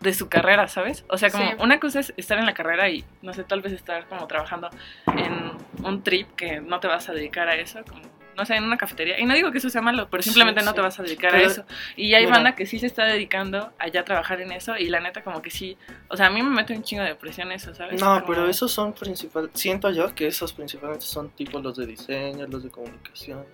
de 0.00 0.12
su 0.12 0.28
carrera, 0.28 0.66
¿sabes? 0.68 1.04
O 1.08 1.16
sea, 1.16 1.30
como 1.30 1.50
Sí. 1.52 1.56
una 1.60 1.78
cosa 1.80 2.00
es 2.00 2.12
estar 2.18 2.36
en 2.38 2.44
la 2.46 2.52
carrera 2.54 2.88
y, 2.90 3.04
no 3.22 3.32
sé, 3.32 3.44
tal 3.44 3.62
vez 3.62 3.72
estar 3.72 4.06
como 4.08 4.26
trabajando 4.26 4.68
en 5.06 5.52
un 5.84 6.02
trip 6.02 6.34
que 6.36 6.60
no 6.60 6.80
te 6.80 6.86
vas 6.88 7.08
a 7.08 7.14
dedicar 7.14 7.48
a 7.48 7.54
eso, 7.56 7.82
como, 7.88 8.02
no 8.36 8.44
sé, 8.44 8.54
en 8.56 8.64
una 8.64 8.76
cafetería. 8.76 9.18
Y 9.18 9.24
no 9.24 9.34
digo 9.34 9.50
que 9.50 9.58
eso 9.58 9.70
sea 9.70 9.80
malo, 9.82 10.08
pero 10.10 10.22
simplemente 10.22 10.60
Sí, 10.60 10.64
no 10.66 10.70
sí. 10.72 10.76
te 10.76 10.80
vas 10.82 11.00
a 11.00 11.02
dedicar 11.02 11.30
Pero, 11.32 11.44
a 11.44 11.46
eso. 11.50 11.64
Y 11.96 12.14
hay 12.14 12.24
mira. 12.24 12.36
banda 12.36 12.54
que 12.54 12.66
sí 12.66 12.78
se 12.78 12.86
está 12.86 13.04
dedicando 13.04 13.72
a 13.78 13.88
ya 13.88 14.04
trabajar 14.04 14.40
en 14.40 14.52
eso 14.52 14.76
y 14.76 14.88
la 14.88 15.00
neta 15.00 15.22
como 15.22 15.42
que 15.42 15.50
sí, 15.50 15.76
o 16.08 16.16
sea, 16.16 16.26
a 16.26 16.30
mí 16.30 16.42
me 16.42 16.50
mete 16.50 16.74
un 16.74 16.82
chingo 16.82 17.02
de 17.02 17.14
presión 17.14 17.50
eso, 17.52 17.74
¿sabes? 17.74 18.00
No, 18.00 18.14
Como- 18.20 18.26
pero 18.26 18.48
esos 18.48 18.70
son 18.70 18.92
principal. 18.92 19.50
Siento 19.54 19.90
yo 19.90 20.14
que 20.14 20.26
esos 20.26 20.52
principalmente 20.52 21.04
son 21.06 21.30
tipo 21.30 21.58
los 21.60 21.76
de 21.76 21.86
diseño, 21.86 22.46
los 22.46 22.62
de 22.62 22.70
comunicación, 22.70 23.44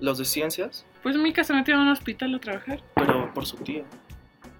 los 0.00 0.18
de 0.18 0.24
ciencias, 0.24 0.84
Pues 1.02 1.16
Mika 1.16 1.44
se 1.44 1.54
metió 1.54 1.76
a 1.76 1.80
un 1.80 1.88
hospital 1.88 2.34
a 2.34 2.38
trabajar. 2.40 2.82
pero 2.94 3.32
por 3.32 3.46
su 3.46 3.56
tío. 3.58 3.84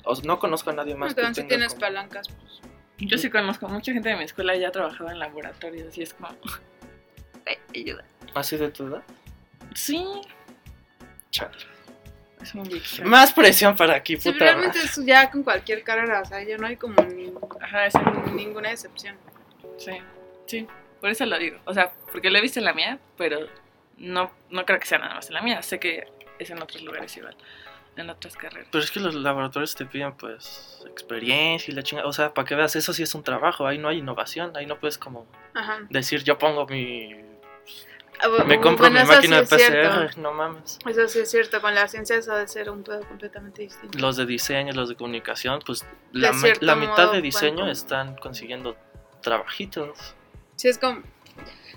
O 0.05 0.15
sea, 0.15 0.25
no 0.25 0.39
conozco 0.39 0.71
a 0.71 0.73
nadie 0.73 0.95
más 0.95 1.15
que 1.15 1.21
Entonces, 1.21 1.43
si 1.43 1.49
tienes 1.49 1.69
como- 1.75 1.81
palancas, 1.81 2.29
pues. 2.29 2.61
Yo 2.99 3.19
sí 3.19 3.29
conozco 3.29 3.69
mucha 3.69 3.93
gente 3.93 4.09
de 4.09 4.17
mi 4.17 4.25
escuela 4.25 4.57
ya 4.57 4.71
trabajaba 4.71 5.13
en 5.13 5.19
laboratorios 5.19 5.99
y 5.99 6.03
es 6.03 6.15
como... 6.15 6.29
Ay, 7.47 7.83
ayuda. 7.83 8.05
así 8.35 8.57
de 8.57 8.71
tu 8.71 8.87
edad. 8.87 9.03
Sí, 9.77 10.05
Chale. 11.31 11.53
es 12.43 12.55
un 12.55 12.63
big. 12.65 12.83
Más 13.05 13.33
presión 13.33 13.77
para 13.77 13.95
aquí, 13.97 14.17
Sí, 14.17 14.33
puta. 14.33 14.45
realmente 14.45 14.79
madre. 14.79 14.91
es 14.91 15.05
ya 15.05 15.31
con 15.31 15.43
cualquier 15.43 15.83
carrera, 15.83 16.23
o 16.23 16.25
sea, 16.25 16.43
ya 16.43 16.57
no 16.57 16.67
hay 16.67 16.77
como 16.77 16.95
ni- 17.03 17.33
Ajá, 17.61 17.87
ese- 17.87 17.99
ninguna 18.33 18.71
excepción. 18.73 19.17
sí, 19.79 19.93
sí, 20.47 20.67
por 21.01 21.11
eso 21.11 21.27
lo 21.27 21.39
digo. 21.39 21.59
O 21.67 21.75
sea, 21.75 21.93
porque 22.13 22.31
lo 22.31 22.39
he 22.39 22.41
visto 22.41 22.59
en 22.59 22.65
la 22.65 22.73
mía, 22.73 22.99
pero 23.19 23.41
no, 23.99 24.31
no 24.51 24.65
creo 24.65 24.79
que 24.81 24.87
sea 24.87 24.99
nada 24.99 25.15
más 25.15 25.29
en 25.29 25.35
la 25.35 25.43
mía. 25.43 25.63
Sé 25.63 25.79
que 25.79 26.07
es 26.39 26.51
en 26.51 26.63
otros 26.63 26.83
lugares 26.83 27.15
igual, 27.17 27.37
en 27.97 28.09
otras 28.11 28.37
carreras. 28.37 28.69
Pero 28.71 28.83
es 28.85 28.91
que 28.91 29.01
los 29.01 29.15
laboratorios 29.15 29.75
te 29.75 29.85
piden, 29.87 30.13
pues, 30.15 30.85
experiencia 30.89 31.71
y 31.73 31.75
la 31.75 31.83
chingada. 31.83 32.09
O 32.09 32.13
sea, 32.13 32.33
para 32.33 32.47
que 32.47 32.55
veas, 32.55 32.77
eso 32.77 32.93
sí 32.93 33.03
es 33.03 33.15
un 33.15 33.23
trabajo. 33.23 33.67
Ahí 33.67 33.77
no 33.79 33.89
hay 33.89 33.99
innovación. 33.99 34.57
Ahí 34.57 34.65
no 34.67 34.79
puedes, 34.79 34.97
como, 34.99 35.27
Ajá. 35.55 35.79
decir, 35.91 36.23
yo 36.25 36.39
pongo 36.39 36.67
mi. 36.67 37.15
Ah, 38.21 38.45
Me 38.45 38.61
compro 38.61 38.89
bueno, 38.91 39.01
mi 39.03 39.07
máquina 39.09 39.45
sí 39.45 39.57
de 39.57 39.63
es 39.63 39.67
cierto. 39.69 40.07
PCR. 40.07 40.19
No 40.19 40.33
mames. 40.33 40.79
Eso 40.87 41.09
sí 41.09 41.19
es 41.21 41.31
cierto, 41.31 41.61
con 41.61 41.75
la 41.75 41.87
ciencia 41.89 42.17
eso 42.17 42.33
ha 42.33 42.39
de 42.39 42.49
ser 42.49 42.71
un 42.71 42.83
pedo 42.83 43.01
completamente 43.01 43.63
distinto. 43.63 43.99
Los 43.99 44.17
de 44.17 44.27
diseño, 44.27 44.73
los 44.73 44.89
de 44.89 44.97
comunicación, 44.97 45.61
pues, 45.67 45.85
la, 46.13 46.33
mi- 46.33 46.53
la 46.61 46.75
mitad 46.77 47.13
de 47.13 47.21
diseño 47.21 47.69
están 47.71 48.17
consiguiendo 48.17 48.77
trabajitos. 49.23 50.15
Sí, 50.57 50.69
es 50.69 50.79
como... 50.79 51.03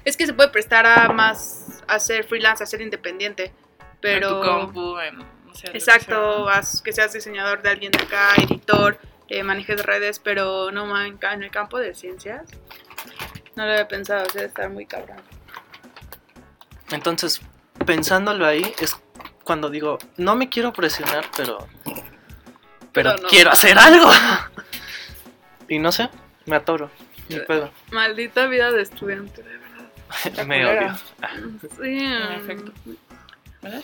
Es 0.05 0.15
que 0.15 0.25
se 0.25 0.33
puede 0.33 0.49
prestar 0.49 0.85
a 0.85 1.09
más 1.09 1.83
a 1.87 1.99
ser 1.99 2.23
freelance, 2.23 2.63
a 2.63 2.67
ser 2.67 2.81
independiente, 2.81 3.51
pero... 3.99 4.29
En 4.29 4.41
tu 4.41 4.47
compu, 4.47 4.97
en... 4.99 5.17
no 5.17 5.53
sé, 5.53 5.67
lo 5.67 5.71
que 5.73 5.77
Exacto, 5.77 6.45
sea. 6.45 6.55
haz 6.57 6.81
que 6.81 6.93
seas 6.93 7.11
diseñador 7.11 7.61
de 7.61 7.69
alguien 7.69 7.91
de 7.91 7.99
acá, 8.03 8.29
editor, 8.37 8.97
eh, 9.27 9.43
manejes 9.43 9.83
redes, 9.85 10.19
pero 10.19 10.71
no 10.71 10.85
en, 11.03 11.19
en 11.21 11.43
el 11.43 11.51
campo 11.51 11.77
de 11.79 11.93
ciencias. 11.95 12.49
No 13.55 13.65
lo 13.65 13.71
había 13.73 13.87
pensado, 13.89 14.25
o 14.25 14.29
sea, 14.29 14.43
estar 14.45 14.69
muy 14.69 14.85
cabrón. 14.85 15.17
Entonces, 16.91 17.41
pensándolo 17.85 18.45
ahí, 18.45 18.73
es 18.79 18.97
cuando 19.43 19.69
digo, 19.69 19.97
no 20.17 20.35
me 20.35 20.49
quiero 20.49 20.73
presionar, 20.73 21.25
pero. 21.35 21.67
Pero, 21.85 22.01
Pero 22.91 23.17
no. 23.17 23.27
quiero 23.29 23.51
hacer 23.51 23.77
algo. 23.77 24.09
y 25.69 25.79
no 25.79 25.91
sé, 25.91 26.09
me 26.45 26.55
atoro. 26.55 26.89
Ni 27.29 27.39
pedo. 27.41 27.71
Maldita 27.91 28.47
vida 28.47 28.71
de 28.71 28.81
estudiante, 28.81 29.43
de 29.43 29.57
verdad. 29.57 30.45
Me 30.47 30.57
culera. 30.57 30.97
odio. 31.77 32.65
Sí. 32.85 32.97
¿Verdad? 33.61 33.83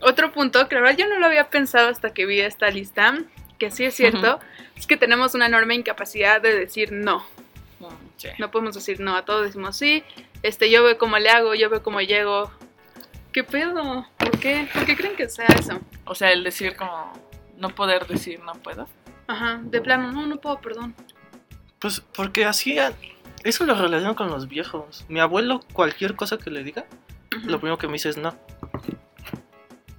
Otro 0.00 0.32
punto, 0.32 0.66
que 0.68 0.74
la 0.74 0.80
verdad 0.80 0.96
yo 0.96 1.06
no 1.08 1.18
lo 1.18 1.26
había 1.26 1.50
pensado 1.50 1.88
hasta 1.88 2.12
que 2.14 2.24
vi 2.26 2.40
esta 2.40 2.68
lista, 2.70 3.14
que 3.58 3.70
sí 3.70 3.84
es 3.84 3.94
cierto, 3.94 4.40
es 4.74 4.86
que 4.86 4.96
tenemos 4.96 5.34
una 5.34 5.46
enorme 5.46 5.74
incapacidad 5.74 6.40
de 6.40 6.58
decir 6.58 6.90
no. 6.90 7.24
Sí. 8.16 8.28
No 8.38 8.50
podemos 8.50 8.74
decir 8.74 9.00
no, 9.00 9.16
a 9.16 9.24
todos 9.24 9.46
decimos 9.46 9.76
sí, 9.76 10.04
este, 10.42 10.70
yo 10.70 10.82
veo 10.84 10.98
cómo 10.98 11.18
le 11.18 11.28
hago, 11.30 11.54
yo 11.54 11.68
veo 11.70 11.82
cómo 11.82 12.00
llego. 12.00 12.50
¿Qué 13.32 13.44
pedo? 13.44 14.06
¿Por 14.18 14.38
qué? 14.38 14.68
¿Por 14.72 14.84
qué 14.84 14.96
creen 14.96 15.16
que 15.16 15.28
sea 15.28 15.46
eso? 15.46 15.80
O 16.04 16.14
sea, 16.14 16.32
el 16.32 16.44
decir 16.44 16.76
como... 16.76 17.12
No 17.56 17.68
poder 17.74 18.06
decir 18.06 18.40
no 18.40 18.52
puedo. 18.54 18.88
Ajá, 19.28 19.60
de 19.62 19.80
plano, 19.80 20.10
no, 20.12 20.26
no 20.26 20.36
puedo, 20.40 20.60
perdón. 20.60 20.94
Pues 21.78 22.00
porque 22.00 22.44
así. 22.44 22.76
Eso 23.44 23.64
lo 23.64 23.74
relaciono 23.74 24.16
con 24.16 24.28
los 24.30 24.48
viejos. 24.48 25.04
Mi 25.08 25.20
abuelo, 25.20 25.60
cualquier 25.72 26.16
cosa 26.16 26.38
que 26.38 26.50
le 26.50 26.62
diga, 26.64 26.84
lo 27.44 27.58
primero 27.58 27.78
que 27.78 27.86
me 27.86 27.94
dice 27.94 28.08
es 28.08 28.16
no. 28.16 28.36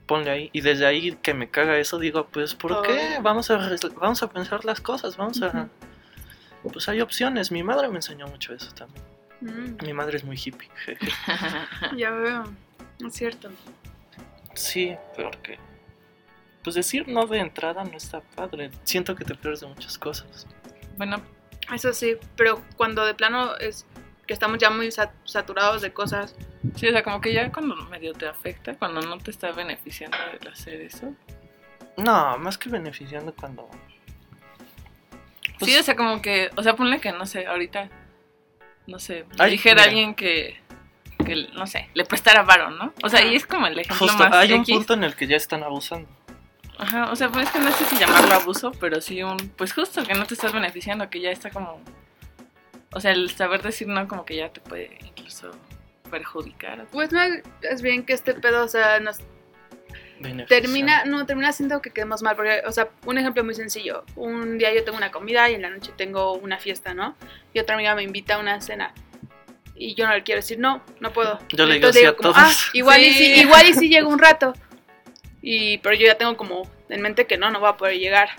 Ponle 0.06 0.30
ahí. 0.30 0.50
Y 0.54 0.62
desde 0.62 0.86
ahí 0.86 1.18
que 1.22 1.34
me 1.34 1.50
caga 1.50 1.78
eso, 1.78 1.98
digo, 2.00 2.28
pues, 2.28 2.54
¿por 2.54 2.74
Oh. 2.74 2.82
qué? 2.82 3.18
Vamos 3.22 3.50
a, 3.50 3.58
vamos 3.96 4.22
a 4.22 4.30
pensar 4.30 4.66
las 4.66 4.82
cosas, 4.82 5.16
vamos 5.18 5.42
a. 5.42 5.70
Pues 6.72 6.88
hay 6.90 7.02
opciones. 7.02 7.52
Mi 7.52 7.64
madre 7.64 7.90
me 7.90 7.98
enseñó 7.98 8.28
mucho 8.28 8.54
eso 8.54 8.72
también. 8.74 9.04
Mm, 9.42 9.84
Mi 9.86 9.94
madre 9.94 10.18
es 10.18 10.24
muy 10.24 10.38
hippie. 10.38 10.70
ya 11.98 12.12
veo, 12.12 12.44
es 13.06 13.14
cierto. 13.14 13.50
Sí, 14.54 14.96
porque. 15.16 15.60
Pues 16.64 16.76
decir 16.76 17.08
no 17.10 17.28
de 17.28 17.40
entrada 17.40 17.84
no 17.84 17.98
está 17.98 18.22
padre. 18.22 18.72
Siento 18.86 19.16
que 19.16 19.26
te 19.26 19.36
pierdes 19.36 19.60
de 19.62 19.68
muchas 19.68 19.98
cosas. 19.98 20.48
bueno, 20.98 21.22
Eso 21.74 21.92
sí, 21.94 22.16
pero 22.38 22.62
cuando 22.78 23.06
de 23.06 23.14
plano 23.14 23.58
es 23.58 23.86
que 24.26 24.34
estamos 24.34 24.58
ya 24.60 24.70
muy 24.70 24.88
sat- 24.90 25.12
saturados 25.26 25.82
de 25.82 25.92
cosas. 25.92 26.36
sí, 26.76 26.88
o 26.88 26.92
sea, 26.92 27.04
como 27.04 27.20
que 27.20 27.34
ya 27.34 27.52
cuando 27.52 27.76
medio 27.76 28.14
te 28.14 28.26
afecta, 28.28 28.76
cuando 28.76 29.02
no 29.02 29.18
te 29.18 29.32
está 29.32 29.52
beneficiando 29.52 30.16
el 30.40 30.48
hacer 30.48 30.80
eso. 30.82 31.14
No, 31.98 32.38
más 32.38 32.58
que 32.58 32.70
beneficiando 32.70 33.34
cuando. 33.36 33.70
Pues- 35.64 35.74
sí, 35.74 35.80
o 35.80 35.84
sea, 35.84 35.96
como 35.96 36.22
que, 36.22 36.50
o 36.56 36.64
sea, 36.64 36.76
ponle 36.76 37.00
que, 37.00 37.12
no 37.12 37.26
sé, 37.26 37.46
ahorita, 37.46 37.90
no 38.88 39.00
sé, 39.00 39.26
Ay, 39.40 39.52
dijera 39.52 39.76
mira. 39.76 39.86
alguien 39.86 40.16
que, 40.16 40.60
que, 41.26 41.48
no 41.54 41.68
sé, 41.68 41.90
le 41.94 42.06
prestara 42.06 42.44
varo, 42.44 42.70
¿no? 42.72 42.94
O 43.04 43.10
sea, 43.10 43.22
y 43.24 43.36
es 43.36 43.46
como 43.46 43.68
el 43.68 43.78
ejemplo 43.80 44.08
Justo, 44.08 44.24
más 44.24 44.34
hay 44.34 44.54
un 44.54 44.66
punto 44.66 44.94
en 44.94 45.04
el 45.04 45.16
que 45.16 45.28
ya 45.28 45.38
están 45.38 45.64
abusando. 45.64 46.10
Ajá, 46.78 47.12
o 47.12 47.16
sea, 47.16 47.30
pues 47.30 47.46
es 47.48 47.52
que 47.54 47.60
no 47.60 47.72
sé 47.72 47.86
si 47.86 47.98
llamarlo 47.98 48.34
abuso, 48.34 48.72
pero 48.80 49.00
sí 49.00 49.22
un, 49.24 49.38
pues 49.56 49.74
justo 49.74 50.04
que 50.04 50.16
no 50.16 50.26
te 50.26 50.34
estás 50.34 50.52
beneficiando, 50.52 51.10
que 51.10 51.22
ya 51.22 51.30
está 51.30 51.50
como, 51.52 51.80
o 52.94 53.00
sea, 53.00 53.12
el 53.12 53.30
saber 53.32 53.62
decir 53.62 53.88
no 53.88 54.08
como 54.08 54.26
que 54.26 54.36
ya 54.36 54.50
te 54.50 54.60
puede 54.60 54.98
incluso 55.06 55.52
perjudicar. 56.10 56.86
Pues 56.92 57.12
no, 57.12 57.22
es 57.62 57.82
bien 57.82 58.06
que 58.06 58.14
este 58.14 58.34
pedo, 58.34 58.64
o 58.64 58.68
sea, 58.68 59.00
nos. 59.00 59.20
Termina, 60.48 61.06
no, 61.06 61.26
termina 61.26 61.50
haciendo 61.50 61.82
que 61.82 61.90
quedemos 61.92 62.22
mal, 62.24 62.36
porque, 62.36 62.62
o 62.66 62.72
sea, 62.72 62.90
un 63.06 63.18
ejemplo 63.18 63.44
muy 63.44 63.54
sencillo, 63.56 64.04
un 64.16 64.58
día 64.58 64.74
yo 64.74 64.84
tengo 64.84 64.98
una 64.98 65.12
comida 65.12 65.50
y 65.50 65.56
en 65.56 65.62
la 65.62 65.70
noche 65.70 65.92
tengo 65.96 66.34
una 66.34 66.58
fiesta, 66.58 66.94
¿no? 66.94 67.16
Y 67.54 67.60
otra 67.60 67.76
amiga 67.76 67.94
me 67.96 68.04
invita 68.04 68.36
a 68.36 68.40
una 68.40 68.60
cena. 68.62 68.94
Y 69.76 69.96
yo 69.96 70.06
no 70.08 70.14
le 70.14 70.24
quiero 70.24 70.40
decir, 70.42 70.60
no, 70.60 70.84
no 71.00 71.12
pudo. 71.14 71.40
Yo 71.50 71.66
le 71.66 71.76
digo 71.76 71.88
Entonces 71.88 72.02
sí 72.02 72.08
a 72.08 72.14
como, 72.16 72.32
todos. 72.34 72.38
"Ah, 72.38 72.52
igual, 72.74 73.02
y 73.02 73.14
Sí. 73.14 73.34
si, 73.36 73.42
igual 73.42 73.68
y 73.68 73.74
si 73.74 73.90
llego 73.90 74.10
un 74.10 74.20
rato. 74.20 74.54
Y, 75.42 75.80
pero 75.80 75.96
yo 75.96 76.06
ya 76.08 76.16
tengo 76.18 76.38
como 76.38 76.70
en 76.90 77.02
mente 77.02 77.26
que 77.26 77.38
no, 77.38 77.50
no 77.52 77.60
va 77.60 77.70
a 77.70 77.78
poder 77.78 77.98
llegar. 77.98 78.30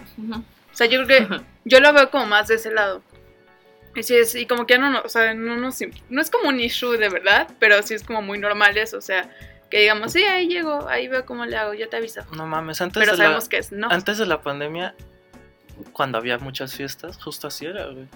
O 0.72 0.76
sea, 0.76 0.86
yo 0.86 1.04
creo 1.04 1.28
que 1.28 1.40
yo 1.64 1.80
lo 1.80 1.92
veo 1.92 2.10
como 2.10 2.26
más 2.26 2.48
de 2.48 2.54
ese 2.54 2.70
lado. 2.72 3.02
Y, 3.96 4.02
sí 4.02 4.16
es, 4.16 4.34
y 4.34 4.46
como 4.46 4.66
que 4.66 4.74
ya 4.74 4.78
no, 4.80 4.90
no- 4.90 5.02
o 5.04 5.08
sea, 5.08 5.34
no, 5.34 5.56
no, 5.56 5.70
no 6.08 6.20
es 6.20 6.30
como 6.30 6.48
un 6.48 6.60
issue 6.60 6.96
de 6.96 7.08
verdad, 7.08 7.48
pero 7.58 7.82
sí 7.82 7.94
es 7.94 8.02
como 8.04 8.22
muy 8.22 8.38
normal 8.38 8.76
eso. 8.78 8.96
O 8.98 9.00
sea, 9.02 9.28
que 9.74 9.80
digamos, 9.80 10.12
sí, 10.12 10.22
ahí 10.22 10.46
llego, 10.46 10.86
ahí 10.88 11.08
veo 11.08 11.26
cómo 11.26 11.44
le 11.46 11.56
hago, 11.56 11.74
yo 11.74 11.88
te 11.88 11.96
aviso. 11.96 12.22
No 12.36 12.46
mames, 12.46 12.80
antes 12.80 13.00
Pero 13.00 13.10
de 13.12 13.18
la, 13.18 13.24
sabemos 13.24 13.48
que 13.48 13.56
es 13.58 13.72
no. 13.72 13.88
antes 13.90 14.18
de 14.18 14.26
la 14.26 14.40
pandemia, 14.40 14.94
cuando 15.92 16.16
había 16.18 16.38
muchas 16.38 16.76
fiestas, 16.76 17.20
justo 17.20 17.48
así 17.48 17.66
era, 17.66 17.86
güey. 17.86 18.06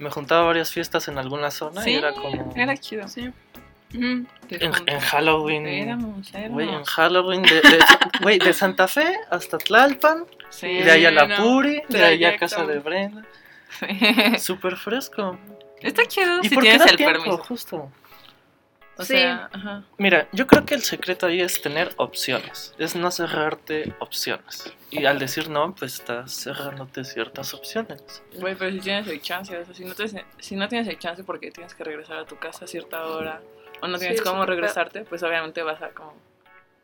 Me 0.00 0.10
juntaba 0.10 0.40
a 0.42 0.44
varias 0.46 0.72
fiestas 0.72 1.06
en 1.06 1.16
alguna 1.18 1.52
zona 1.52 1.82
Sí, 1.82 1.90
y 1.92 1.94
era 1.94 2.12
como. 2.14 2.52
era 2.56 2.76
chido. 2.76 3.06
Sí. 3.06 3.30
En, 3.92 4.26
Halloween. 5.00 5.66
Éramos, 5.68 6.34
éramos. 6.34 6.50
Güey, 6.52 6.68
en 6.68 6.84
Halloween, 6.84 7.42
de, 7.42 7.54
de- 7.54 7.84
güey, 8.20 8.38
de 8.40 8.52
Santa 8.52 8.88
Fe 8.88 9.14
hasta 9.30 9.56
Tlalpan, 9.58 10.26
Sí, 10.50 10.66
de 10.66 10.90
ahí 10.90 11.06
a 11.06 11.12
la 11.12 11.26
no. 11.28 11.36
Puri, 11.36 11.80
de 11.88 12.04
ahí 12.04 12.24
a 12.24 12.36
casa 12.36 12.64
de 12.66 12.80
Brenda. 12.80 13.22
sí. 13.78 14.38
Súper 14.40 14.76
fresco. 14.76 15.38
Está 15.80 16.04
chido 16.06 16.40
¿Y 16.42 16.48
si 16.48 16.54
por 16.56 16.64
qué 16.64 16.70
tienes 16.70 16.86
da 16.86 16.90
el 16.90 16.96
tiempo? 16.96 17.18
permiso. 17.22 17.44
Justo. 17.44 17.92
O 18.98 19.02
Sí. 19.04 19.14
sea, 19.14 19.48
ajá. 19.52 19.84
Mira, 19.96 20.26
yo 20.32 20.46
creo 20.48 20.66
que 20.66 20.74
el 20.74 20.82
secreto 20.82 21.26
ahí 21.26 21.40
es 21.40 21.62
tener 21.62 21.92
opciones, 21.98 22.74
es 22.78 22.96
no 22.96 23.10
cerrarte 23.12 23.94
opciones. 24.00 24.72
Y 24.90 25.04
al 25.06 25.18
decir 25.20 25.48
no, 25.48 25.74
pues 25.74 25.94
estás 25.94 26.32
cerrándote 26.32 27.04
ciertas 27.04 27.54
opciones. 27.54 28.02
Güey, 28.34 28.56
pero 28.56 28.72
si 28.72 28.80
tienes 28.80 29.06
el 29.06 29.20
chance, 29.22 29.56
o 29.56 29.64
sea, 29.64 29.74
si 29.74 29.84
no, 29.84 29.94
te- 29.94 30.24
si 30.40 30.56
no 30.56 30.66
tienes 30.68 30.88
el 30.88 30.98
chance 30.98 31.22
porque 31.22 31.50
tienes 31.52 31.74
que 31.74 31.84
regresar 31.84 32.16
a 32.18 32.24
tu 32.26 32.36
casa 32.38 32.64
a 32.64 32.68
cierta 32.68 33.04
hora 33.06 33.40
o 33.80 33.86
no 33.86 33.94
Sí, 33.98 34.00
tienes 34.00 34.18
es 34.18 34.24
cómo 34.24 34.38
pedo. 34.42 34.46
regresarte, 34.46 35.02
pues 35.04 35.22
obviamente 35.22 35.62
vas 35.62 35.80
a 35.82 35.90
como 35.90 36.14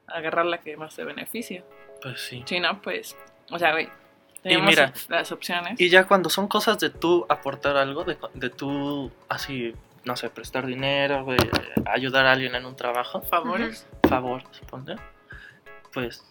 agarrar 0.07 0.47
la 0.47 0.59
que 0.59 0.77
más 0.77 0.95
te 0.95 1.03
beneficia. 1.05 1.65
Pues 2.03 2.21
sí. 2.21 2.45
Si 2.47 2.61
no, 2.61 2.81
pues, 2.83 3.17
o 3.51 3.59
sea, 3.59 3.73
güey, 3.73 3.89
tenemos 4.43 4.67
mira, 4.69 4.93
las 5.09 5.33
opciones. 5.33 5.81
Y 5.81 5.89
ya 5.89 6.07
cuando 6.07 6.29
son 6.29 6.47
cosas 6.47 6.79
de 6.79 6.91
tú 6.91 7.25
aportar 7.29 7.77
algo, 7.79 8.05
de, 8.05 8.17
de 8.35 8.51
tú 8.51 9.11
así, 9.29 9.75
no 10.05 10.17
sé, 10.17 10.31
prestar 10.31 10.67
dinero, 10.67 11.25
güey, 11.25 11.39
ayudar 11.87 12.27
a 12.27 12.33
alguien 12.33 12.55
en 12.55 12.67
un 12.67 12.77
trabajo, 12.77 13.23
favores. 13.23 13.87
favor, 14.09 14.43
suponte, 14.51 14.97
pues 15.93 16.25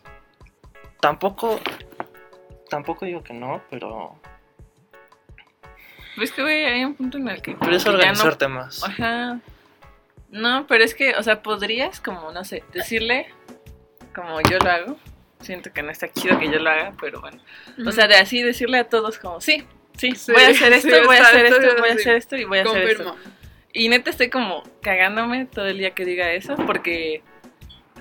tampoco, 0.99 1.59
tampoco 2.69 3.05
digo 3.05 3.23
que 3.23 3.33
no, 3.33 3.61
pero, 3.69 4.19
Ves 6.15 6.31
que, 6.31 6.43
güey, 6.43 6.65
hay 6.65 6.85
un 6.85 6.93
punto 6.93 7.17
en 7.17 7.27
el 7.27 7.41
que. 7.41 7.55
pero 7.55 7.75
es 7.75 7.85
no- 7.85 7.93
organizarte 7.93 8.47
más. 8.47 8.83
Ajá. 8.83 9.39
No, 10.29 10.65
pero 10.67 10.83
es 10.83 10.93
que, 10.95 11.15
o 11.15 11.23
sea, 11.23 11.41
podrías 11.41 11.99
como, 11.99 12.31
no 12.31 12.43
sé, 12.43 12.63
decirle 12.71 13.27
como 14.13 14.39
yo 14.41 14.59
lo 14.59 14.69
hago. 14.69 14.97
Siento 15.41 15.73
que 15.73 15.83
no 15.83 15.91
está 15.91 16.11
chido 16.11 16.39
que 16.39 16.49
yo 16.49 16.59
lo 16.59 16.69
haga, 16.69 16.93
pero 17.01 17.19
bueno. 17.19 17.41
O 17.85 17.91
sea, 17.91 18.07
de 18.07 18.15
así 18.15 18.41
decirle 18.41 18.77
a 18.77 18.87
todos 18.87 19.19
como, 19.19 19.41
sí, 19.41 19.67
sí, 19.97 20.15
Sí, 20.15 20.31
voy 20.31 20.43
a 20.43 20.47
hacer 20.49 20.73
esto, 20.73 20.89
sí, 20.89 21.05
voy 21.05 21.17
a 21.17 21.21
hacer 21.21 21.45
esto, 21.47 21.61
voy 21.79 21.89
a 21.89 21.93
hacer 21.93 22.15
esto 22.15 22.35
y 22.37 22.43
voy 22.45 22.59
a 22.59 22.61
hacer 22.63 22.83
esto. 22.83 23.15
Y 23.73 23.89
neta 23.89 24.11
estoy 24.11 24.29
como 24.29 24.63
cagándome 24.81 25.45
todo 25.47 25.65
el 25.65 25.79
día 25.79 25.91
que 25.95 26.05
diga 26.05 26.31
eso, 26.31 26.55
porque 26.55 27.23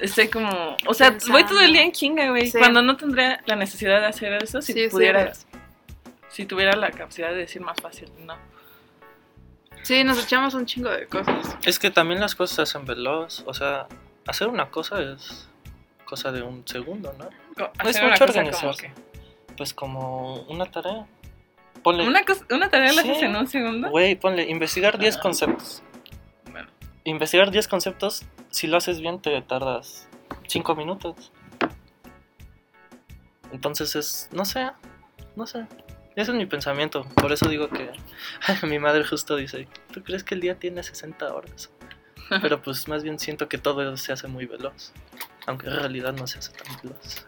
estoy 0.00 0.28
como, 0.28 0.76
o 0.86 0.94
sea, 0.94 1.10
Pensando. 1.12 1.32
voy 1.32 1.44
todo 1.44 1.60
el 1.60 1.72
día 1.72 1.82
en 1.82 1.92
chinga, 1.92 2.28
güey. 2.30 2.46
Sí. 2.50 2.58
Cuando 2.58 2.82
no 2.82 2.96
tendría 2.96 3.42
la 3.46 3.56
necesidad 3.56 4.00
de 4.00 4.06
hacer 4.06 4.34
eso, 4.42 4.60
si 4.60 4.74
Sí, 4.74 4.88
pudiera, 4.90 5.32
si 6.28 6.44
tuviera 6.46 6.76
la 6.76 6.90
capacidad 6.90 7.30
de 7.30 7.36
decir 7.36 7.62
más 7.62 7.80
fácil, 7.80 8.10
no. 8.18 8.36
Sí, 9.82 10.04
nos 10.04 10.22
echamos 10.22 10.54
un 10.54 10.66
chingo 10.66 10.90
de 10.90 11.06
cosas. 11.08 11.56
Es 11.64 11.78
que 11.78 11.90
también 11.90 12.20
las 12.20 12.34
cosas 12.36 12.54
se 12.56 12.62
hacen 12.62 12.84
veloz. 12.86 13.42
O 13.46 13.54
sea, 13.54 13.88
hacer 14.26 14.48
una 14.48 14.70
cosa 14.70 15.00
es 15.02 15.48
cosa 16.04 16.30
de 16.30 16.42
un 16.42 16.66
segundo, 16.68 17.12
¿no? 17.18 17.28
Co- 17.56 17.72
Es 17.88 18.00
mucho 18.00 18.18
como 18.26 18.30
organizarse. 18.30 18.92
Pues 19.56 19.72
como 19.74 20.42
una 20.42 20.66
tarea. 20.66 21.06
Ponle, 21.82 22.06
Una, 22.06 22.24
cosa, 22.24 22.44
una 22.50 22.70
tarea 22.70 22.92
la 22.92 23.02
haces 23.02 23.22
en 23.22 23.34
un 23.36 23.46
segundo. 23.48 23.90
güey, 23.90 24.14
ponle, 24.14 24.48
investigar 24.48 24.98
10 24.98 25.16
Ah. 25.16 25.20
conceptos. 25.20 25.82
Bueno, 26.50 26.68
Investigar 27.04 27.50
10 27.50 27.66
conceptos, 27.66 28.24
si 28.50 28.66
lo 28.68 28.76
haces 28.76 29.00
bien, 29.00 29.20
te 29.20 29.40
tardas 29.42 30.08
5 30.46 30.76
minutos. 30.76 31.32
Entonces 33.52 33.96
es, 33.96 34.28
no 34.32 34.44
sé, 34.44 34.70
no 35.36 35.46
sé. 35.46 35.66
Ese 36.14 36.30
es 36.30 36.36
mi 36.36 36.46
pensamiento. 36.46 37.04
Por 37.16 37.32
eso 37.32 37.48
digo 37.48 37.68
que 37.68 37.90
mi 38.66 38.78
madre 38.78 39.04
justo 39.04 39.36
dice, 39.36 39.66
¿tú 39.92 40.02
crees 40.02 40.24
que 40.24 40.34
el 40.34 40.40
día 40.40 40.58
tiene 40.58 40.82
60 40.82 41.34
horas? 41.34 41.70
Pero 42.42 42.62
pues 42.62 42.86
más 42.88 43.02
bien 43.02 43.18
siento 43.18 43.48
que 43.48 43.58
todo 43.58 43.96
se 43.96 44.12
hace 44.12 44.28
muy 44.28 44.46
veloz. 44.46 44.92
Aunque 45.46 45.66
en 45.66 45.76
realidad 45.76 46.12
no 46.12 46.26
se 46.26 46.38
hace 46.38 46.52
tan 46.52 46.76
veloz. 46.82 47.26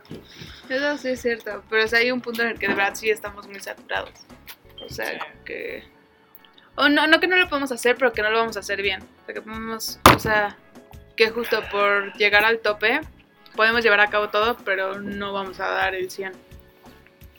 Eso 0.69 0.99
sí 0.99 1.09
es 1.09 1.23
cierto, 1.23 1.65
pero 1.69 1.85
o 1.85 1.89
sea, 1.89 1.99
hay 1.99 2.11
un 2.13 2.21
punto 2.21 2.43
en 2.43 2.49
el 2.49 2.59
que 2.59 2.69
de 2.69 2.75
verdad 2.75 2.95
sí 2.95 3.11
estamos 3.11 3.47
muy 3.49 3.61
saturados. 3.61 4.13
O 4.85 4.89
sea, 4.89 5.11
Sí. 5.11 5.19
que... 5.45 5.85
O 6.77 6.89
no, 6.89 7.07
no 7.07 7.21
que 7.21 7.27
no 7.29 7.37
lo 7.37 7.49
podemos 7.49 7.71
hacer, 7.73 7.97
pero 7.97 8.13
que 8.13 8.23
no 8.23 8.31
lo 8.31 8.39
vamos 8.39 8.57
a 8.57 8.61
hacer 8.61 8.83
bien. 8.83 9.03
O 9.23 9.25
sea, 9.27 9.35
que 9.35 9.43
podemos, 9.43 10.01
o 10.15 10.19
sea, 10.19 10.57
que 11.17 11.31
justo 11.31 11.63
por 11.71 12.13
llegar 12.15 12.45
al 12.45 12.59
tope 12.61 13.01
podemos 13.55 13.83
llevar 13.85 14.01
a 14.01 14.09
cabo 14.11 14.29
todo, 14.31 14.57
pero 14.65 15.01
no 15.01 15.33
vamos 15.33 15.61
a 15.61 15.69
dar 15.69 15.95
el 15.95 16.11
100. 16.11 16.33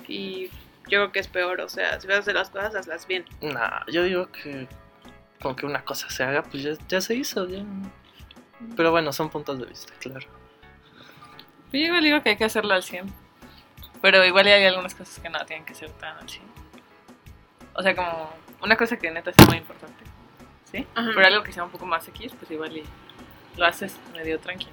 Y 0.07 0.47
yo 0.87 0.99
creo 0.99 1.11
que 1.11 1.19
es 1.19 1.27
peor, 1.27 1.59
o 1.61 1.67
sea, 1.69 1.99
si 1.99 2.07
vas 2.07 2.17
a 2.17 2.19
hacer 2.19 2.35
las 2.35 2.49
cosas, 2.49 2.75
hazlas 2.75 3.07
bien. 3.07 3.25
Nah, 3.41 3.81
yo 3.87 4.03
digo 4.03 4.31
que 4.31 4.67
con 5.41 5.55
que 5.55 5.65
una 5.65 5.83
cosa 5.83 6.09
se 6.09 6.23
haga, 6.23 6.43
pues 6.43 6.63
ya, 6.63 6.71
ya 6.87 7.01
se 7.01 7.15
hizo. 7.15 7.47
ya. 7.47 7.63
Pero 8.77 8.91
bueno, 8.91 9.11
son 9.11 9.29
puntos 9.29 9.59
de 9.59 9.65
vista, 9.65 9.93
claro. 9.99 10.25
Yo 11.79 11.85
igual 11.87 12.03
digo 12.03 12.21
que 12.23 12.29
hay 12.29 12.37
que 12.37 12.45
hacerlo 12.45 12.73
al 12.73 12.83
100. 12.83 13.05
Pero 14.01 14.23
igual 14.25 14.45
hay 14.47 14.65
algunas 14.65 14.93
cosas 14.93 15.19
que 15.19 15.29
no 15.29 15.43
tienen 15.45 15.65
que 15.65 15.73
ser 15.73 15.89
tan 15.91 16.17
al 16.17 16.29
100. 16.29 16.43
O 17.73 17.81
sea, 17.83 17.95
como 17.95 18.29
una 18.61 18.75
cosa 18.77 18.97
que 18.97 19.09
neta 19.11 19.31
es 19.31 19.47
muy 19.47 19.57
importante. 19.57 20.03
¿Sí? 20.71 20.85
Ajá. 20.95 21.09
Pero 21.15 21.27
algo 21.27 21.43
que 21.43 21.51
sea 21.53 21.63
un 21.63 21.69
poco 21.71 21.85
más 21.85 22.07
X, 22.07 22.33
pues 22.37 22.49
igual 22.51 22.75
y 22.77 22.83
lo 23.57 23.65
haces 23.65 23.95
medio 24.13 24.39
tranquilo. 24.39 24.71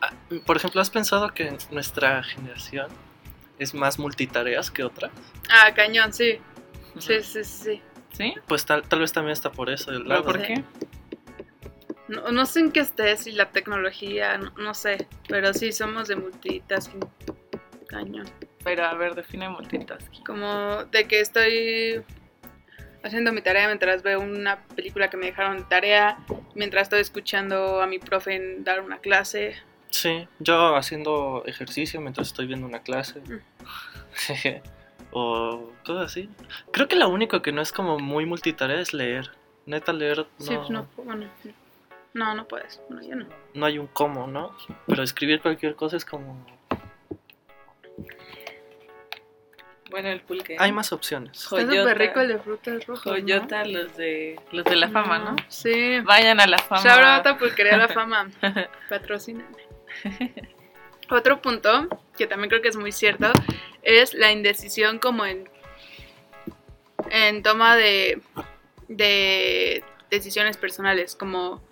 Ah, 0.00 0.12
Por 0.46 0.56
ejemplo, 0.56 0.80
¿has 0.80 0.90
pensado 0.90 1.32
que 1.34 1.56
nuestra 1.70 2.22
generación 2.22 2.88
es 3.58 3.74
más 3.74 3.98
multitareas 3.98 4.70
que 4.70 4.84
otras? 4.84 5.10
Ah, 5.50 5.72
cañón, 5.74 6.12
sí. 6.12 6.38
Sí, 6.98 7.22
sí, 7.22 7.22
sí, 7.22 7.44
sí. 7.44 7.82
¿Sí? 8.12 8.34
Pues 8.46 8.64
tal, 8.64 8.82
tal 8.82 9.00
vez 9.00 9.12
también 9.12 9.32
está 9.32 9.50
por 9.52 9.70
eso. 9.70 9.90
el 9.90 9.98
¿Pero 9.98 10.08
lado. 10.08 10.24
por 10.24 10.40
qué? 10.42 10.64
No, 12.08 12.32
no 12.32 12.46
sé 12.46 12.60
en 12.60 12.72
qué 12.72 12.80
estés 12.80 13.26
y 13.26 13.32
la 13.32 13.50
tecnología, 13.50 14.38
no, 14.38 14.50
no 14.56 14.74
sé, 14.74 15.06
pero 15.28 15.52
sí 15.52 15.72
somos 15.72 16.08
de 16.08 16.16
multitasking. 16.16 17.00
Cañón. 17.86 18.26
Pero 18.64 18.84
a 18.84 18.94
ver, 18.94 19.14
define 19.14 19.48
multitasking. 19.48 20.24
Como 20.24 20.84
de 20.84 21.06
que 21.06 21.20
estoy 21.20 22.02
haciendo 23.02 23.32
mi 23.32 23.42
tarea 23.42 23.66
mientras 23.66 24.02
veo 24.02 24.20
una 24.20 24.64
película 24.74 25.08
que 25.08 25.16
me 25.16 25.26
dejaron 25.26 25.58
de 25.58 25.64
tarea, 25.64 26.18
mientras 26.54 26.84
estoy 26.84 27.00
escuchando 27.00 27.80
a 27.80 27.86
mi 27.86 27.98
profe 27.98 28.34
en 28.34 28.64
dar 28.64 28.80
una 28.80 28.98
clase. 28.98 29.56
Sí, 29.90 30.28
yo 30.38 30.76
haciendo 30.76 31.44
ejercicio 31.46 32.00
mientras 32.00 32.28
estoy 32.28 32.46
viendo 32.46 32.66
una 32.66 32.82
clase. 32.82 33.22
o 35.12 35.72
cosas 35.84 36.06
así. 36.06 36.30
Creo 36.72 36.88
que 36.88 36.96
lo 36.96 37.08
único 37.08 37.42
que 37.42 37.52
no 37.52 37.62
es 37.62 37.72
como 37.72 37.98
muy 37.98 38.26
multitarea 38.26 38.80
es 38.80 38.92
leer. 38.92 39.30
Neta, 39.66 39.92
leer 39.92 40.18
no, 40.18 40.26
Sí, 40.38 40.56
pues 40.56 40.70
no, 40.70 40.88
bueno, 40.96 41.26
no, 42.14 42.34
no 42.34 42.46
puedes. 42.48 42.80
Bueno, 42.88 43.06
yo 43.06 43.16
no. 43.16 43.26
no 43.54 43.66
hay 43.66 43.78
un 43.78 43.86
cómo, 43.88 44.26
¿no? 44.26 44.56
Pero 44.86 45.02
escribir 45.02 45.40
cualquier 45.40 45.74
cosa 45.74 45.96
es 45.96 46.04
como... 46.04 46.44
Bueno, 49.90 50.08
el 50.08 50.20
pulque. 50.20 50.56
Hay 50.58 50.70
más 50.70 50.92
opciones. 50.92 51.32
Está 51.38 51.48
Joyota. 51.48 51.76
súper 51.76 51.98
rico 51.98 52.20
el 52.20 52.28
de 52.28 52.38
frutas 52.38 52.86
rojas. 52.86 53.06
¿no? 53.06 53.12
Joyota, 53.12 53.64
los 53.64 53.96
de 53.96 54.38
los 54.52 54.64
de 54.64 54.76
la 54.76 54.88
fama, 54.90 55.18
¿no? 55.18 55.36
Sí. 55.48 56.00
Vayan 56.00 56.40
a 56.40 56.46
la 56.46 56.58
fama. 56.58 56.82
Shout 56.82 57.38
Pulquería 57.38 57.78
La 57.78 57.88
Fama. 57.94 58.28
Patrocíname. 58.90 59.56
Otro 61.10 61.40
punto, 61.40 61.88
que 62.18 62.26
también 62.26 62.50
creo 62.50 62.60
que 62.60 62.68
es 62.68 62.76
muy 62.76 62.92
cierto, 62.92 63.32
es 63.82 64.12
la 64.12 64.30
indecisión 64.30 64.98
como 64.98 65.24
en, 65.24 65.48
en 67.10 67.42
toma 67.42 67.76
de, 67.76 68.20
de 68.88 69.82
decisiones 70.10 70.58
personales, 70.58 71.16
como 71.16 71.62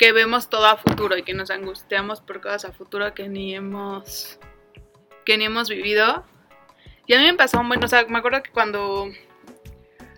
que 0.00 0.12
vemos 0.12 0.48
todo 0.48 0.64
a 0.64 0.78
futuro 0.78 1.18
y 1.18 1.22
que 1.22 1.34
nos 1.34 1.50
angustiamos 1.50 2.22
por 2.22 2.40
cosas 2.40 2.64
a 2.64 2.72
futuro 2.72 3.12
que 3.12 3.28
ni 3.28 3.54
hemos 3.54 4.38
que 5.26 5.36
ni 5.36 5.44
hemos 5.44 5.68
vivido. 5.68 6.24
Y 7.06 7.12
a 7.12 7.18
mí 7.18 7.26
me 7.26 7.34
pasó 7.34 7.60
un 7.60 7.68
buen, 7.68 7.84
o 7.84 7.86
sea, 7.86 8.06
me 8.06 8.16
acuerdo 8.16 8.42
que 8.42 8.50
cuando 8.50 9.10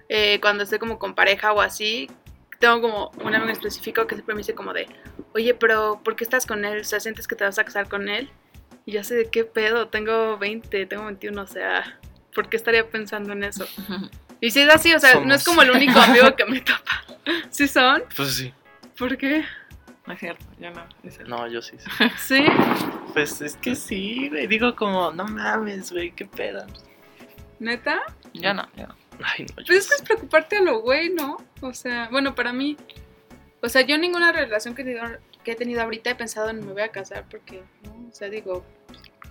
eh, 0.09 0.38
cuando 0.40 0.62
estoy 0.62 0.79
como 0.79 1.01
con 1.01 1.16
pareja 1.16 1.53
o 1.53 1.61
así, 1.61 2.09
tengo 2.61 2.81
como 2.81 3.11
un 3.25 3.35
amigo 3.35 3.51
específico 3.51 4.07
que 4.07 4.14
siempre 4.14 4.37
me 4.37 4.38
dice 4.42 4.55
como 4.55 4.73
de, 4.73 4.87
oye, 5.35 5.53
pero 5.53 6.01
¿por 6.05 6.14
qué 6.14 6.23
estás 6.23 6.47
con 6.47 6.64
él? 6.64 6.83
O 6.83 6.85
sea, 6.85 7.01
¿sientes 7.01 7.27
que 7.27 7.35
te 7.35 7.42
vas 7.42 7.59
a 7.59 7.64
casar 7.64 7.88
con 7.88 8.09
él? 8.09 8.31
Y 8.87 8.92
yo 8.92 9.03
sé 9.03 9.16
de 9.16 9.31
qué 9.31 9.42
pedo, 9.42 9.88
tengo 9.88 10.38
20, 10.38 10.87
tengo 10.87 11.07
21, 11.07 11.42
o 11.42 11.47
sea, 11.49 11.99
¿por 12.33 12.49
qué 12.49 12.57
estaría 12.57 12.88
pensando 12.88 13.33
en 13.33 13.42
eso? 13.42 13.66
Y 14.40 14.53
si 14.53 14.61
es 14.61 14.73
así, 14.73 14.95
o 14.95 15.01
sea, 15.01 15.18
no 15.18 15.35
es 15.35 15.42
como 15.42 15.62
el 15.62 15.73
único 15.73 15.99
amigo 15.99 16.37
que 16.37 16.45
me 16.45 16.61
topa. 16.61 17.05
¿Sí 17.51 17.66
son? 17.66 18.05
Pues 18.14 18.35
sí. 18.37 18.55
¿Por 18.97 19.16
qué? 19.16 19.45
No 20.07 20.12
es 20.15 20.19
cierto, 20.21 20.45
yo 20.59 20.71
no. 20.71 20.85
es 21.05 21.19
el- 21.21 21.29
No, 21.29 21.47
yo 21.47 21.62
sí. 21.62 21.77
sí. 21.79 21.88
¿Sí? 22.19 22.45
Pues 23.12 23.41
es 23.41 23.57
que 23.57 23.75
sí, 23.77 24.29
güey. 24.29 24.47
Digo 24.49 24.75
como, 24.75 25.12
no 25.12 25.25
mames, 25.25 25.93
güey, 25.93 26.11
qué 26.12 26.27
pedo. 26.27 26.67
¿Neta? 27.61 28.03
Yo 28.35 28.53
no, 28.55 28.67
yo 28.77 28.87
no. 28.88 28.95
Ay, 29.25 29.47
no, 29.47 29.62
yo 29.62 29.67
Pues 29.67 29.79
es 29.79 29.88
que 29.88 29.95
es 29.95 30.01
sí. 30.01 30.05
preocuparte 30.05 30.57
a 30.57 30.62
lo 30.62 30.81
güey, 30.81 31.11
¿no? 31.11 31.37
O 31.61 31.73
sea, 31.73 32.09
bueno, 32.11 32.35
para 32.35 32.53
mí, 32.53 32.77
o 33.61 33.69
sea, 33.69 33.83
yo 33.83 33.97
ninguna 33.99 34.33
relación 34.33 34.75
que 34.75 34.83
he 34.83 34.85
tenido, 34.85 35.05
que 35.45 35.53
he 35.53 35.55
tenido 35.55 35.83
ahorita 35.83 36.11
he 36.11 36.15
pensado 36.17 36.51
en 36.51 36.67
me 36.67 36.73
voy 36.73 36.83
a 36.83 36.88
casar 36.88 37.25
porque, 37.31 37.62
¿no? 37.85 38.09
O 38.09 38.12
sea, 38.12 38.29
digo, 38.29 38.65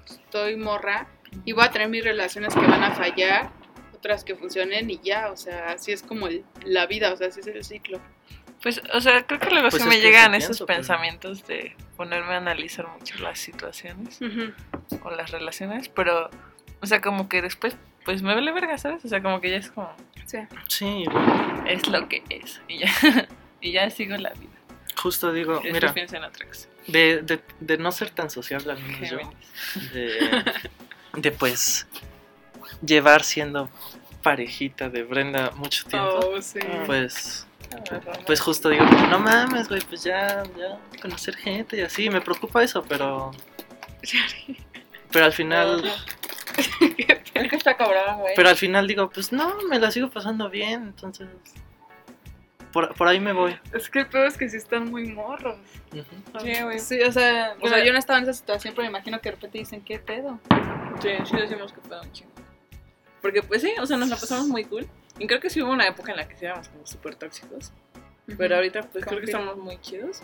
estoy 0.05 0.55
morra 0.55 1.07
y 1.43 1.51
voy 1.51 1.65
a 1.65 1.71
tener 1.71 1.89
mis 1.89 2.03
relaciones 2.03 2.53
que 2.53 2.61
van 2.61 2.83
a 2.83 2.91
fallar, 2.91 3.51
otras 3.93 4.23
que 4.23 4.35
funcionen 4.35 4.89
y 4.89 4.99
ya, 5.03 5.29
o 5.31 5.35
sea, 5.37 5.71
así 5.71 5.91
es 5.91 6.01
como 6.03 6.27
el- 6.27 6.45
la 6.63 6.85
vida, 6.85 7.11
o 7.11 7.17
sea, 7.17 7.27
así 7.27 7.41
es 7.41 7.47
el 7.47 7.63
ciclo. 7.65 7.99
Pues, 8.61 8.81
o 8.93 9.01
sea, 9.01 9.25
creo 9.25 9.39
que 9.39 9.49
luego 9.49 9.69
Pues 9.69 9.81
sí 9.81 9.89
me 9.89 9.99
llegan 9.99 10.35
esos 10.35 10.49
pienso, 10.49 10.65
pero- 10.67 10.77
pensamientos 10.77 11.47
de 11.47 11.75
ponerme 11.97 12.35
a 12.35 12.37
analizar 12.37 12.87
mucho 12.87 13.17
las 13.19 13.39
situaciones 13.39 14.19
o 15.03 15.09
las 15.11 15.31
relaciones, 15.31 15.89
pero, 15.89 16.29
o 16.81 16.85
sea, 16.85 17.01
como 17.01 17.27
que 17.27 17.41
después, 17.41 17.75
pues 18.05 18.21
me 18.21 18.33
vale 18.35 18.51
verga, 18.51 18.77
¿sabes? 18.77 19.03
O 19.03 19.07
sea, 19.07 19.21
como 19.21 19.41
que 19.41 19.49
ya 19.49 19.57
es 19.57 19.71
como, 19.71 19.91
Sí. 20.25 20.37
Sí, 20.67 21.03
es 21.67 21.87
lo 21.87 22.07
que 22.07 22.23
es, 22.29 22.61
y 22.67 22.79
ya, 22.79 22.87
y 23.61 23.71
ya 23.71 23.89
sigo 23.89 24.15
la 24.17 24.29
vida. 24.31 24.51
Justo 24.95 25.33
digo, 25.33 25.53
Después 25.55 25.73
mira, 25.73 25.93
pienso 25.93 26.15
en 26.17 26.23
otra 26.23 26.45
cosa. 26.45 26.67
de, 26.87 27.21
de, 27.23 27.39
de 27.59 27.77
no 27.77 27.91
ser 27.91 28.11
tan 28.11 28.29
sociable 28.29 28.73
al 28.73 28.79
menos 28.83 29.09
yo. 29.09 29.17
De, 29.93 30.43
de 31.13 31.31
pues 31.31 31.87
llevar 32.85 33.23
siendo 33.23 33.69
parejita 34.21 34.89
de 34.89 35.01
Brenda 35.03 35.51
mucho 35.55 35.85
tiempo. 35.85 36.19
Oh, 36.23 36.41
sí. 36.41 36.59
Pues. 36.85 37.47
Pues 38.25 38.39
justo 38.41 38.69
digo, 38.69 38.85
no 39.09 39.19
mames, 39.19 39.67
güey, 39.69 39.81
pues 39.81 40.03
ya, 40.03 40.43
ya, 40.57 40.79
conocer 41.01 41.35
gente 41.35 41.77
y 41.77 41.81
así, 41.81 42.09
me 42.09 42.21
preocupa 42.21 42.63
eso, 42.63 42.83
pero, 42.83 43.31
pero 45.11 45.25
al 45.25 45.33
final, 45.33 45.83
Es 47.33 47.49
que 47.49 47.55
está 47.55 47.75
cabrón, 47.77 48.19
güey. 48.19 48.33
pero 48.35 48.49
al 48.49 48.55
final 48.57 48.87
digo, 48.87 49.09
pues 49.09 49.31
no, 49.31 49.55
me 49.69 49.79
la 49.79 49.89
sigo 49.91 50.09
pasando 50.09 50.49
bien, 50.49 50.83
entonces, 50.83 51.27
por, 52.71 52.93
por 52.95 53.07
ahí 53.07 53.19
me 53.19 53.33
voy. 53.33 53.57
Es 53.73 53.89
que 53.89 53.99
el 53.99 54.07
peor 54.07 54.27
es 54.27 54.37
que 54.37 54.47
sí 54.49 54.57
están 54.57 54.89
muy 54.89 55.07
morros. 55.07 55.57
Sí, 56.41 56.61
güey. 56.63 56.79
Sí, 56.79 57.01
o 57.01 57.11
sea, 57.11 57.55
O 57.61 57.67
sea- 57.67 57.83
yo 57.83 57.91
no 57.91 57.99
estaba 57.99 58.19
en 58.19 58.23
esa 58.23 58.33
situación, 58.33 58.73
pero 58.75 58.83
me 58.83 58.89
imagino 58.89 59.19
que 59.19 59.29
de 59.29 59.35
repente 59.35 59.57
dicen, 59.57 59.81
¿qué 59.83 59.99
pedo? 59.99 60.39
Sí, 61.01 61.09
sí 61.25 61.35
decimos 61.35 61.73
que 61.73 61.81
fue 61.81 61.99
un 61.99 62.11
chingo. 62.13 62.31
Porque 63.21 63.41
pues 63.43 63.61
sí, 63.61 63.73
o 63.79 63.85
sea, 63.85 63.97
nos 63.97 64.07
la 64.09 64.15
pasamos 64.15 64.47
muy 64.47 64.63
cool. 64.65 64.87
Y 65.19 65.27
creo 65.27 65.39
que 65.39 65.49
sí 65.49 65.61
hubo 65.61 65.71
una 65.71 65.87
época 65.87 66.11
en 66.11 66.17
la 66.17 66.27
que 66.27 66.35
sí 66.37 66.45
éramos 66.45 66.69
como 66.69 66.85
súper 66.85 67.15
tóxicos. 67.15 67.71
Pero 68.37 68.55
ahorita 68.55 68.81
pues 68.83 69.05
creo 69.05 69.19
que 69.19 69.25
estamos 69.25 69.57
muy 69.57 69.79
chidos. 69.81 70.21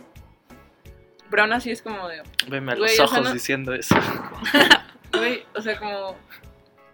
Pero 1.29 1.43
aún 1.43 1.53
así 1.53 1.71
es 1.71 1.81
como 1.81 2.07
de, 2.07 2.23
Veme 2.47 2.71
a 2.71 2.75
los 2.75 2.91
o 2.91 2.95
sea, 2.95 3.05
ojos 3.05 3.21
no- 3.23 3.33
diciendo 3.33 3.73
eso. 3.73 3.95
güey, 5.13 5.43
o 5.55 5.61
sea, 5.61 5.77
como 5.77 6.15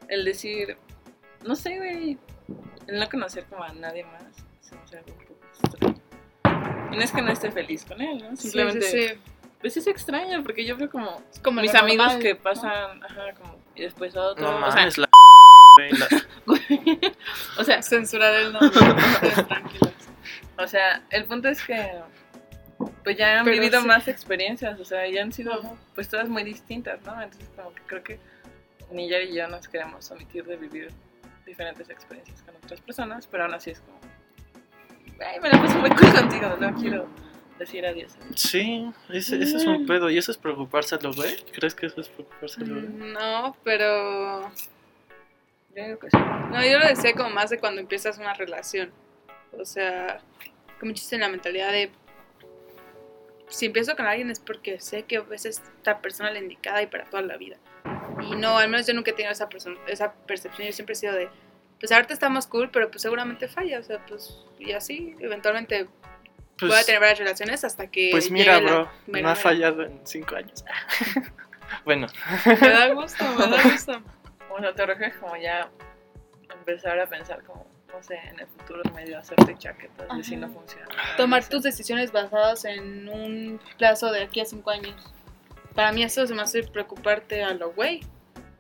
el 0.08 0.26
decir, 0.26 0.76
no 1.46 1.56
sé, 1.56 1.78
güey, 1.78 2.18
el 2.88 3.00
no 3.00 3.08
conocer 3.10 3.46
como 3.46 3.64
a 3.64 3.72
nadie 3.74 4.04
más, 4.06 4.24
se 4.62 4.76
me 4.76 4.82
hace 4.82 4.98
algo 4.98 5.12
un 5.14 5.26
poco 5.26 5.40
extraño. 5.62 5.96
Y 6.92 6.96
no 6.98 7.02
es 7.04 7.12
que 7.12 7.22
no 7.22 7.32
esté 7.32 7.52
feliz 7.52 7.86
con 7.86 8.02
él, 8.02 8.24
¿no? 8.24 8.36
Simplemente, 8.36 8.82
Sí, 8.88 9.02
sí, 9.04 9.08
sí. 9.10 9.20
pues 9.62 9.78
es 9.78 9.86
extraño 9.88 10.42
porque 10.44 10.66
yo 10.66 10.78
veo 10.78 10.90
como, 10.90 11.22
Es 11.32 11.40
como 11.40 11.62
mis 11.62 11.74
amigos 11.76 12.06
normal, 12.08 12.22
que 12.24 12.34
¿no? 12.34 12.40
pasan, 12.42 13.04
ajá, 13.04 13.34
como, 13.40 13.56
y 13.76 13.84
después 13.84 14.16
otro, 14.16 14.60
No 14.60 14.68
o 14.68 14.72
sea, 14.72 14.86
la. 14.98 15.10
güey, 15.78 15.92
la- 15.92 16.08
o 17.58 17.64
sea, 17.64 17.82
Censurar 17.82 18.34
el 18.36 18.54
nombre. 18.54 18.70
tranquilos. 19.48 19.94
O 20.58 20.68
sea, 20.68 21.04
el 21.10 21.26
punto 21.26 21.50
es 21.50 21.62
que 21.64 21.90
pues 23.04 23.18
ya 23.18 23.40
han 23.40 23.46
Pero 23.46 23.56
vivido 23.60 23.82
sí. 23.82 23.88
más 23.88 24.08
experiencias, 24.08 24.80
o 24.80 24.86
sea, 24.86 25.08
ya 25.08 25.22
han 25.24 25.32
sido 25.34 25.54
Ajá. 25.54 25.72
pues 25.96 26.10
todas 26.10 26.28
muy 26.30 26.44
distintas, 26.44 27.02
¿no? 27.04 27.22
Entonces 27.22 27.50
como 27.56 27.74
que 27.74 27.82
creo 27.84 28.04
que 28.04 28.20
ni 28.92 29.10
Yari 29.10 29.30
y 29.30 29.36
yo 29.36 29.48
nos 29.48 29.68
queremos 29.68 30.10
omitir 30.12 30.46
de 30.46 30.58
vivir 30.58 30.90
diferentes 31.46 31.90
experiencias 31.90 32.42
con 32.44 32.56
otras 32.56 32.82
personas, 32.82 33.28
pero 33.28 33.44
aún 33.46 33.54
así 33.54 33.72
es 33.72 33.80
como, 33.82 34.00
ay, 35.26 35.40
me 35.40 35.50
la 35.50 35.62
paso 35.62 35.78
muy 35.80 35.90
cool 35.92 36.14
contigo, 36.14 36.56
no 36.60 36.74
quiero 36.76 37.08
decir 37.60 37.86
adiós. 37.86 38.16
Sí, 38.36 38.90
ese, 39.10 39.42
ese 39.42 39.58
es 39.58 39.66
un 39.66 39.86
pedo. 39.86 40.10
¿Y 40.10 40.18
eso 40.18 40.32
es 40.32 40.38
preocupárselo, 40.38 41.14
güey? 41.14 41.36
¿Crees 41.54 41.76
que 41.76 41.86
eso 41.88 42.02
es 42.02 42.10
preocupárselo, 42.10 42.74
güey? 42.76 42.88
Mm, 42.88 43.14
No, 43.14 43.56
pero. 43.64 44.52
Yo 45.76 45.84
digo 45.84 46.00
que 46.00 46.10
sí. 46.10 46.18
No, 46.18 46.64
yo 46.64 46.80
lo 46.80 46.88
decía 46.88 47.14
como 47.14 47.30
más 47.30 47.50
de 47.50 47.60
cuando 47.60 47.82
empiezas 47.82 48.18
una 48.18 48.34
relación. 48.34 48.92
O 49.60 49.66
sea, 49.66 50.20
como 50.80 50.94
chiste 50.94 51.16
en 51.16 51.22
la 51.22 51.30
mentalidad 51.30 51.72
de. 51.72 51.92
Si 53.48 53.68
empiezo 53.68 53.96
con 53.96 54.06
alguien 54.06 54.32
es 54.32 54.40
porque 54.40 54.80
sé 54.80 55.04
que 55.04 55.24
es 55.32 55.46
esta 55.46 56.00
persona 56.02 56.32
la 56.32 56.40
indicada 56.40 56.82
y 56.82 56.88
para 56.88 57.06
toda 57.06 57.22
la 57.22 57.38
vida. 57.38 57.58
Y 58.22 58.36
no, 58.36 58.58
al 58.58 58.70
menos 58.70 58.88
yo 58.88 58.94
nunca 58.94 59.12
he 59.12 59.14
tenido 59.14 59.32
esa, 59.32 59.48
esa 59.88 60.14
percepción. 60.14 60.68
Yo 60.68 60.74
siempre 60.74 60.94
he 60.94 60.96
sido 60.96 61.14
de. 61.14 61.30
Pues 61.80 61.92
ahorita 61.92 62.14
estamos 62.14 62.48
cool, 62.48 62.70
pero 62.72 62.90
pues 62.90 63.02
seguramente 63.02 63.48
falla. 63.48 63.80
O 63.80 63.84
sea, 63.84 64.04
pues. 64.06 64.38
Y 64.60 64.72
así, 64.72 65.16
eventualmente 65.20 65.88
Pues, 66.58 66.72
voy 66.72 66.80
a 66.80 66.84
tener 66.84 67.02
varias 67.02 67.20
relaciones 67.20 67.64
hasta 67.64 67.88
que. 67.88 68.10
pues 68.12 68.32
mira, 68.32 68.62
la 68.62 68.72
bro, 68.72 68.90
no 69.08 69.30
ha 69.30 69.36
fallado 69.36 69.84
en 69.84 70.00
cinco 70.04 70.36
años. 70.36 70.64
bueno, 71.86 72.08
Me 72.62 72.70
da 72.70 72.94
gusto, 72.94 73.24
me 73.38 73.48
da 73.48 73.64
gusto. 73.64 74.04
Bueno, 74.54 74.74
te 74.74 74.86
refieres 74.86 75.18
como 75.18 75.36
ya 75.38 75.70
empezar 76.54 77.00
a 77.00 77.08
pensar 77.08 77.44
como, 77.44 77.66
no 77.92 78.02
sé, 78.04 78.16
en 78.30 78.40
el 78.40 78.48
futuro 78.48 78.82
medio 78.96 79.18
hacerte 79.20 79.56
chaquetas 79.58 80.16
de 80.16 80.24
si 80.24 80.36
no 80.36 80.50
funciona. 80.50 80.88
tomar 81.18 81.44
No 81.44 81.50
tus 81.50 81.64
decisiones 81.64 82.12
basadas 82.12 82.66
en 82.66 83.10
un 83.10 83.60
plazo 83.78 84.12
de 84.12 84.24
aquí 84.24 84.40
a 84.42 84.46
cinco 84.46 84.70
años. 84.72 84.96
Para 85.76 85.92
mí 85.92 86.04
eso 86.04 86.26
se 86.28 86.34
me 86.36 86.42
hace 86.44 86.64
preocuparte 86.64 87.44
a 87.44 87.54
lo 87.54 87.72
güey. 87.74 88.02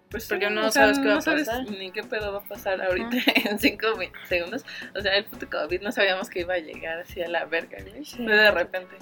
Pues 0.09 0.27
Porque 0.27 0.47
sí, 0.47 0.53
no 0.53 0.67
o 0.67 0.71
sea, 0.71 0.83
sabes 0.83 0.99
qué 0.99 1.05
va 1.05 1.11
a 1.13 1.15
no 1.15 1.21
sabes 1.21 1.47
pasar. 1.47 1.69
ni 1.71 1.91
qué 1.91 2.03
pedo 2.03 2.33
va 2.33 2.39
a 2.39 2.43
pasar 2.43 2.79
ahorita 2.81 3.17
en 3.49 3.57
cinco 3.59 3.95
mi- 3.97 4.11
segundos. 4.27 4.63
O 4.95 5.01
sea, 5.01 5.15
el 5.15 5.25
puto 5.25 5.49
COVID 5.49 5.81
no 5.81 5.91
sabíamos 5.91 6.29
que 6.29 6.41
iba 6.41 6.53
a 6.55 6.59
llegar 6.59 6.99
así 6.99 7.21
a 7.23 7.27
la 7.27 7.45
verga. 7.45 7.77
Sí. 8.03 8.23
De 8.23 8.51
repente. 8.51 8.95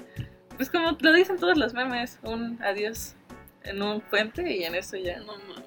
Pues 0.56 0.70
como 0.70 0.96
lo 1.00 1.14
dicen 1.14 1.38
todos 1.38 1.58
los 1.58 1.74
memes, 1.74 2.20
un 2.24 2.62
adiós 2.64 3.16
en 3.64 3.82
un 3.82 4.00
puente 4.02 4.50
y 4.54 4.64
en 4.64 4.76
eso 4.76 4.96
ya 4.98 5.20
No 5.20 5.38
mames. 5.38 5.66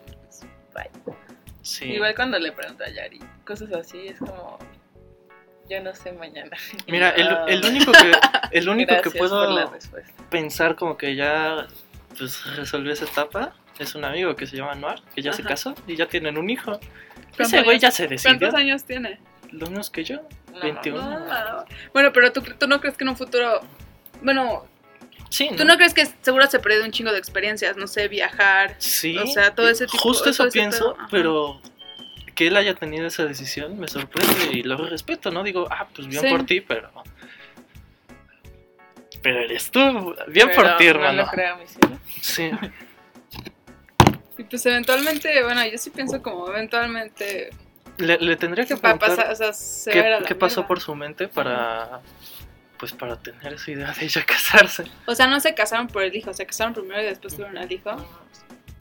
Sí. 1.62 1.87
Igual 1.87 2.14
cuando 2.14 2.38
le 2.38 2.52
pregunto 2.52 2.84
a 2.84 2.88
Yari, 2.88 3.20
cosas 3.44 3.72
así, 3.72 4.08
es 4.08 4.18
como, 4.18 4.58
yo 5.68 5.82
no 5.82 5.94
sé 5.94 6.12
mañana. 6.12 6.56
Mira, 6.87 7.10
el, 7.10 7.28
Ah, 7.28 7.44
el 7.48 7.64
único 7.64 7.92
que, 7.92 8.12
el 8.50 8.68
único 8.68 9.00
que 9.00 9.10
puedo 9.10 9.72
pensar 10.30 10.76
como 10.76 10.96
que 10.96 11.14
ya 11.14 11.66
pues 12.16 12.56
resolvió 12.56 12.92
esa 12.92 13.06
etapa 13.06 13.54
es 13.78 13.94
un 13.94 14.04
amigo 14.04 14.37
que 14.37 14.46
se 14.46 14.56
llama 14.56 14.74
Noir, 14.74 15.00
que 15.14 15.22
ya 15.22 15.32
se 15.32 15.42
casó 15.42 15.74
y 15.87 15.96
ya 15.96 16.06
tienen 16.06 16.38
un 16.38 16.48
hijo. 16.48 16.78
¿Cuántos 17.37 17.52
Ese 17.52 17.62
güey 17.62 17.78
ya 17.78 17.90
se 17.90 18.06
decidió. 18.06 18.38
¿Cuántos 18.38 18.58
años 18.58 18.84
tiene? 18.84 19.18
Lo 19.50 19.66
mismo 19.66 19.82
que 19.92 20.04
yo. 20.04 20.20
No, 20.52 20.60
21. 20.60 21.20
no, 21.20 21.64
Bueno, 21.92 22.12
pero 22.12 22.32
tú, 22.32 22.42
tú 22.42 22.68
no 22.68 22.80
crees 22.80 22.96
que 22.96 23.04
en 23.04 23.10
un 23.10 23.16
futuro... 23.16 23.60
Bueno, 24.22 24.66
Sí, 25.34 25.50
tú 25.56 25.64
no 25.64 25.76
crees 25.76 25.94
que 25.94 26.06
seguro 26.22 26.46
se 26.46 26.60
perdió 26.60 26.84
un 26.84 26.92
chingo 26.92 27.10
de 27.10 27.18
experiencias, 27.18 27.76
no 27.76 27.88
sé, 27.88 28.06
viajar. 28.06 28.76
Sí. 28.78 29.18
O 29.18 29.26
sea, 29.26 29.52
todo 29.52 29.68
ese 29.68 29.86
tipo- 29.86 29.98
Justo 29.98 30.22
todo 30.24 30.30
eso 30.30 30.48
pienso, 30.50 30.96
pero 31.10 31.60
que 32.36 32.46
él 32.46 32.56
haya 32.56 32.74
tenido 32.76 33.06
esa 33.08 33.24
decisión 33.24 33.76
me 33.78 33.88
sorprende 33.88 34.52
y 34.52 34.62
lo 34.62 34.76
respeto, 34.76 35.32
¿no? 35.32 35.42
Digo, 35.42 35.66
ah, 35.72 35.88
pues 35.92 36.06
bien 36.06 36.22
Sí. 36.22 36.28
por 36.30 36.46
ti, 36.46 36.60
pero. 36.60 36.88
Pero 39.22 39.40
eres 39.40 39.70
tú, 39.72 40.14
bien 40.28 40.50
por 40.54 40.76
ti, 40.76 40.84
No 40.84 40.90
hermano. 40.90 41.22
lo 41.22 41.28
creo, 41.28 41.56
mi 41.56 41.66
cielo. 41.66 41.98
Sí. 42.20 42.50
Y 44.38 44.44
pues 44.44 44.64
eventualmente, 44.66 45.42
bueno, 45.42 45.66
yo 45.66 45.78
sí 45.78 45.90
pienso 45.90 46.22
como 46.22 46.48
eventualmente 46.48 47.50
Le, 47.96 48.18
le 48.18 48.36
tendría 48.36 48.66
que 48.66 48.76
preguntar 48.76 49.16
pasar, 49.16 49.32
o 49.32 49.36
sea, 49.36 49.52
se 49.52 49.90
qué, 49.90 50.34
pasó 50.34 50.66
por 50.66 50.80
su 50.80 50.94
mente 50.94 51.26
para. 51.28 52.00
Pues 52.78 52.92
para 52.92 53.16
tener 53.16 53.52
esa 53.54 53.70
idea 53.70 53.92
de 53.92 54.04
ella 54.04 54.24
casarse. 54.26 54.84
O 55.06 55.14
sea, 55.14 55.26
no 55.26 55.38
se 55.40 55.54
casaron 55.54 55.87
por 55.88 56.02
el 56.02 56.14
hijo, 56.14 56.32
se 56.34 56.44
casaron 56.46 56.74
primero 56.74 57.00
y 57.02 57.04
después 57.06 57.34
tuvieron 57.34 57.56
al 57.58 57.70
hijo. 57.70 57.90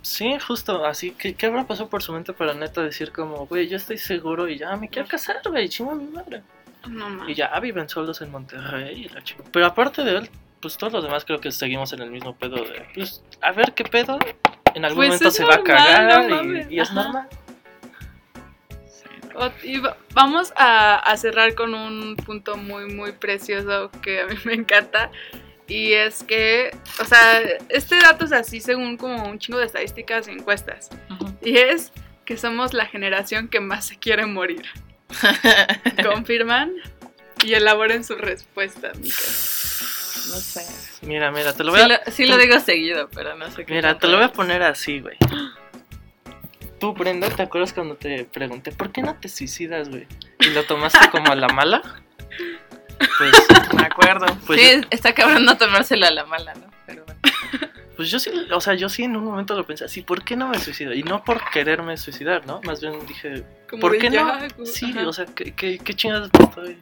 Sí, 0.01 0.37
justo 0.39 0.85
así. 0.85 1.11
¿Qué, 1.11 1.33
qué 1.35 1.45
habrá 1.45 1.65
pasado 1.65 1.89
por 1.89 2.03
su 2.03 2.11
mente 2.11 2.33
para 2.33 2.53
neta 2.53 2.81
decir 2.81 3.11
como, 3.11 3.45
güey, 3.47 3.67
yo 3.69 3.77
estoy 3.77 3.97
seguro 3.97 4.49
y 4.49 4.57
ya 4.57 4.75
me 4.75 4.89
quiero 4.89 5.07
casar, 5.07 5.37
güey, 5.45 5.69
chingo 5.69 5.91
a 5.91 5.95
mi 5.95 6.05
madre? 6.05 6.41
No 6.87 7.29
Y 7.29 7.33
ya 7.35 7.57
viven 7.61 7.87
solos 7.87 8.21
en 8.21 8.29
Monterrey 8.31 9.05
y 9.05 9.09
la 9.09 9.23
chica. 9.23 9.43
Pero 9.53 9.65
aparte 9.67 10.03
de 10.03 10.17
él, 10.17 10.29
pues 10.59 10.75
todos 10.77 10.91
los 10.91 11.03
demás 11.03 11.23
creo 11.23 11.39
que 11.39 11.51
seguimos 11.51 11.93
en 11.93 12.01
el 12.01 12.09
mismo 12.11 12.35
pedo 12.35 12.55
de, 12.57 12.85
pues, 12.93 13.23
a 13.41 13.51
ver 13.53 13.73
qué 13.73 13.85
pedo. 13.85 14.19
En 14.75 14.83
algún 14.83 15.05
Pues 15.05 15.21
momento 15.21 15.31
se 15.31 15.45
va 15.45 15.55
a 15.55 15.63
cagar 15.63 16.27
no 16.29 16.69
y- 16.69 16.79
es 16.79 16.89
Ajá. 16.89 17.03
normal. 17.03 17.29
Y 19.63 19.79
va- 19.79 19.97
vamos 20.13 20.53
a, 20.55 20.97
a 20.99 21.17
cerrar 21.17 21.55
con 21.55 21.73
un 21.73 22.15
punto 22.15 22.55
muy, 22.57 22.85
muy 22.93 23.11
precioso 23.13 23.89
que 24.01 24.21
a 24.21 24.25
mí 24.27 24.35
me 24.45 24.53
encanta. 24.53 25.11
Y 25.67 25.93
es 25.93 26.23
que, 26.23 26.75
o 26.99 27.05
sea, 27.05 27.41
este 27.69 27.97
dato 27.97 28.25
es 28.25 28.31
así 28.33 28.59
según 28.59 28.97
como 28.97 29.23
un 29.29 29.39
chingo 29.39 29.59
de 29.59 29.65
estadísticas 29.65 30.27
y 30.27 30.31
encuestas. 30.31 30.89
Y 31.41 31.57
es 31.57 31.91
que 32.25 32.37
somos 32.37 32.73
la 32.73 32.85
generación 32.85 33.47
que 33.47 33.59
más 33.61 33.85
se 33.87 33.97
quiere 33.97 34.25
morir. 34.25 34.63
¿Confirman? 36.03 36.71
Y 37.43 37.53
elaboren 37.53 38.03
su 38.03 38.15
respuesta, 38.15 38.91
amigos. 38.91 40.27
No 40.29 40.35
sé. 40.37 40.65
Mira, 41.05 41.31
mira, 41.31 41.53
te 41.53 41.63
lo 41.63 41.71
voy 41.71 41.79
Sí 41.81 41.85
a, 41.85 41.87
lo, 41.89 42.11
sí 42.11 42.25
lo 42.27 42.37
digo 42.37 42.59
seguido, 42.59 43.09
pero 43.13 43.35
no 43.35 43.49
sé 43.51 43.65
qué. 43.65 43.73
mira, 43.73 43.97
te 43.97 44.07
lo 44.07 44.17
voy 44.17 44.25
a 44.25 44.31
poner 44.31 44.63
así, 44.63 44.99
güey. 45.01 45.17
Tú, 46.83 46.91
Brenda, 46.91 47.29
¿te 47.29 47.41
acuerdas 47.41 47.71
cuando 47.71 47.95
te 47.95 48.25
pregunté 48.25 48.73
por 48.73 48.91
qué 48.91 49.01
no 49.01 49.15
te 49.15 49.29
suicidas, 49.29 49.87
güey? 49.87 50.05
Y 50.41 50.49
lo 50.49 50.65
tomaste 50.65 50.99
como 51.11 51.31
a 51.31 51.35
la 51.37 51.47
mala. 51.47 51.81
Pues, 52.97 53.31
Me 53.73 53.83
acuerdo. 53.83 54.25
Pues 54.45 54.59
sí, 54.59 54.81
yo- 54.81 54.87
está 54.89 55.13
cabrón 55.13 55.45
no 55.45 55.55
tomárselo 55.57 56.05
a 56.05 56.11
la 56.11 56.25
mala, 56.25 56.53
¿no? 56.55 56.65
Pero 56.85 57.05
bueno. 57.05 57.21
pues 57.95 58.11
yo 58.11 58.19
sí, 58.19 58.31
o 58.51 58.59
sea, 58.59 58.73
yo 58.73 58.89
sí 58.89 59.03
en 59.03 59.15
un 59.15 59.23
momento 59.23 59.55
lo 59.55 59.65
pensé 59.65 59.85
así, 59.85 60.01
¿por 60.01 60.25
qué 60.25 60.35
no 60.35 60.49
me 60.49 60.59
suicido? 60.59 60.91
Y 60.93 61.03
no 61.03 61.23
por 61.23 61.49
quererme 61.51 61.95
suicidar, 61.95 62.45
¿no? 62.45 62.59
Más 62.65 62.81
bien 62.81 62.95
dije, 63.07 63.45
Como 63.69 63.79
¿por 63.79 63.97
qué 63.97 64.09
no? 64.09 64.37
Sí, 64.65 64.91
ajá. 64.91 65.07
o 65.07 65.13
sea, 65.13 65.25
¿qué, 65.27 65.53
qué, 65.55 65.77
qué 65.77 65.93
chingados 65.93 66.29
estoy? 66.37 66.77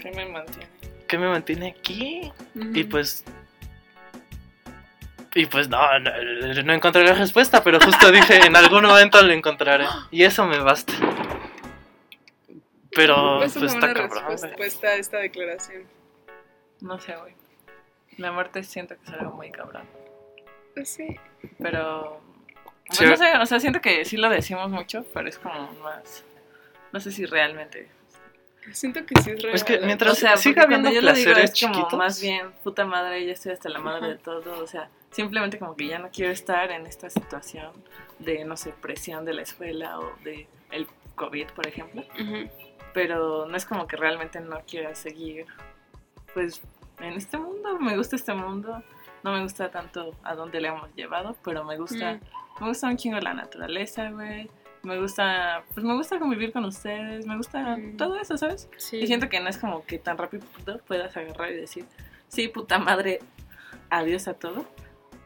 ¿Qué 0.00 0.12
me 0.12 0.30
mantiene? 0.30 0.66
¿Qué 1.06 1.18
me 1.18 1.28
mantiene 1.28 1.74
aquí? 1.78 2.32
Y 2.54 2.84
pues. 2.84 3.22
Y 5.34 5.46
pues 5.46 5.68
no, 5.68 5.98
no, 5.98 6.10
no 6.64 6.72
encontré 6.74 7.04
la 7.04 7.14
respuesta, 7.14 7.64
pero 7.64 7.80
justo 7.80 8.10
dije, 8.12 8.44
en 8.46 8.54
algún 8.54 8.84
momento 8.84 9.22
lo 9.22 9.32
encontraré. 9.32 9.86
Y 10.10 10.24
eso 10.24 10.44
me 10.46 10.58
basta. 10.58 10.92
Pero 12.94 13.42
Eso 13.42 13.60
pues 13.60 13.72
está 13.74 13.94
cabrón, 13.94 14.24
respuesta 14.28 14.88
a 14.88 14.94
esta 14.96 15.18
declaración. 15.18 15.84
No 16.80 16.98
sé, 16.98 17.16
güey. 17.16 17.34
La 18.18 18.30
muerte 18.32 18.62
siento 18.62 18.96
que 18.96 19.04
es 19.10 19.12
algo 19.18 19.32
muy 19.32 19.50
cabrón. 19.50 19.84
Pues 20.74 20.90
sí. 20.90 21.16
Pero. 21.58 22.20
Pues 22.86 22.98
Sí. 22.98 23.06
no 23.06 23.16
sé, 23.16 23.38
o 23.38 23.46
sea, 23.46 23.58
siento 23.60 23.80
que 23.80 24.04
sí 24.04 24.18
lo 24.18 24.28
decimos 24.28 24.68
mucho, 24.68 25.06
pero 25.14 25.26
es 25.28 25.38
como 25.38 25.72
más. 25.82 26.24
No 26.92 27.00
sé 27.00 27.10
si 27.10 27.24
realmente. 27.24 27.88
Siento 28.72 29.06
que 29.06 29.14
sí 29.22 29.30
es 29.30 29.42
real. 29.42 29.54
Es 29.54 29.64
que 29.64 29.78
mientras 29.80 30.12
o 30.12 30.14
sea, 30.14 30.36
siga 30.36 30.64
habiendo 30.64 30.90
yo 30.90 31.00
lo 31.00 31.14
digo 31.14 31.32
placeres 31.32 31.52
es 31.54 31.60
como 31.62 31.74
chiquitos. 31.74 31.98
más 31.98 32.20
bien, 32.20 32.52
puta 32.62 32.84
madre, 32.84 33.24
ya 33.24 33.32
estoy 33.32 33.52
hasta 33.52 33.70
la 33.70 33.78
madre 33.78 34.08
de 34.08 34.16
todo. 34.18 34.62
O 34.62 34.66
sea, 34.66 34.90
simplemente 35.12 35.58
como 35.58 35.76
que 35.76 35.86
ya 35.86 35.98
no 35.98 36.10
quiero 36.10 36.32
estar 36.32 36.70
en 36.72 36.86
esta 36.86 37.08
situación 37.08 37.70
de, 38.18 38.44
no 38.44 38.56
sé, 38.56 38.72
presión 38.72 39.24
de 39.24 39.34
la 39.34 39.42
escuela 39.42 39.98
o 40.00 40.12
de 40.24 40.46
el 40.70 40.86
COVID, 41.14 41.48
por 41.52 41.66
ejemplo. 41.66 42.02
Pero 42.92 43.46
no 43.46 43.56
es 43.56 43.64
como 43.64 43.86
que 43.86 43.96
realmente 43.96 44.40
no 44.40 44.60
quiera 44.66 44.94
seguir 44.94 45.46
pues 46.34 46.62
en 47.00 47.12
este 47.14 47.36
mundo 47.38 47.78
me 47.78 47.96
gusta 47.96 48.16
este 48.16 48.32
mundo 48.34 48.82
no 49.22 49.32
me 49.32 49.42
gusta 49.42 49.70
tanto 49.70 50.14
a 50.22 50.34
dónde 50.34 50.60
le 50.60 50.68
hemos 50.68 50.94
llevado 50.94 51.36
pero 51.44 51.62
me 51.64 51.76
gusta 51.76 52.14
Mm. 52.14 52.20
me 52.62 52.68
gusta 52.68 52.86
un 52.88 52.96
chingo 52.96 53.18
la 53.20 53.34
naturaleza 53.34 54.10
güey 54.10 54.48
me 54.82 54.98
gusta, 54.98 55.62
pues 55.74 55.84
me 55.84 55.94
gusta 55.94 56.18
convivir 56.18 56.52
con 56.52 56.64
ustedes, 56.64 57.24
me 57.26 57.36
gusta 57.36 57.76
Mm. 57.76 57.96
todo 57.98 58.16
eso, 58.18 58.36
¿sabes? 58.36 58.68
Sí. 58.78 58.96
Y 58.96 59.06
siento 59.06 59.28
que 59.28 59.38
no 59.40 59.48
es 59.48 59.56
como 59.58 59.84
que 59.86 59.98
tan 59.98 60.18
rápido 60.18 60.44
puedas 60.88 61.16
agarrar 61.16 61.52
y 61.52 61.56
decir, 61.56 61.84
sí, 62.26 62.48
puta 62.48 62.80
madre, 62.80 63.20
adiós 63.90 64.26
a 64.26 64.34
todo. 64.34 64.64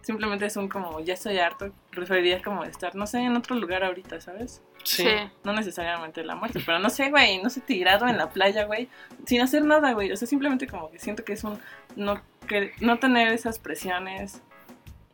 Simplemente 0.07 0.47
es 0.47 0.57
un 0.57 0.69
como, 0.69 1.01
ya 1.01 1.15
estoy 1.15 1.37
harto, 1.41 1.73
preferiría 1.91 2.41
como 2.41 2.63
estar, 2.63 2.95
no 2.95 3.09
sé, 3.09 3.23
en 3.23 3.37
otro 3.37 3.57
lugar 3.57 3.83
ahorita, 3.83 4.21
¿sabes? 4.21 4.63
Sí. 4.85 5.03
Sí. 5.03 5.09
No 5.43 5.53
necesariamente 5.53 6.23
la 6.23 6.37
muerte, 6.37 6.61
pero 6.65 6.79
no 6.79 6.91
sé, 6.91 7.11
güey, 7.11 7.43
no 7.43 7.51
sé, 7.51 7.61
tirado 7.61 8.07
en 8.07 8.17
la 8.17 8.31
playa, 8.31 8.67
güey, 8.67 8.89
sin 9.27 9.41
hacer 9.41 9.65
nada, 9.65 9.95
güey. 9.95 10.13
O 10.13 10.17
sea, 10.17 10.29
simplemente 10.29 10.69
como 10.69 10.93
que 10.93 11.01
siento 11.01 11.25
que 11.25 11.33
es 11.33 11.43
un, 11.43 11.59
no, 11.97 12.23
que, 12.47 12.71
no 12.81 13.01
tener 13.01 13.33
esas 13.33 13.59
presiones 13.59 14.41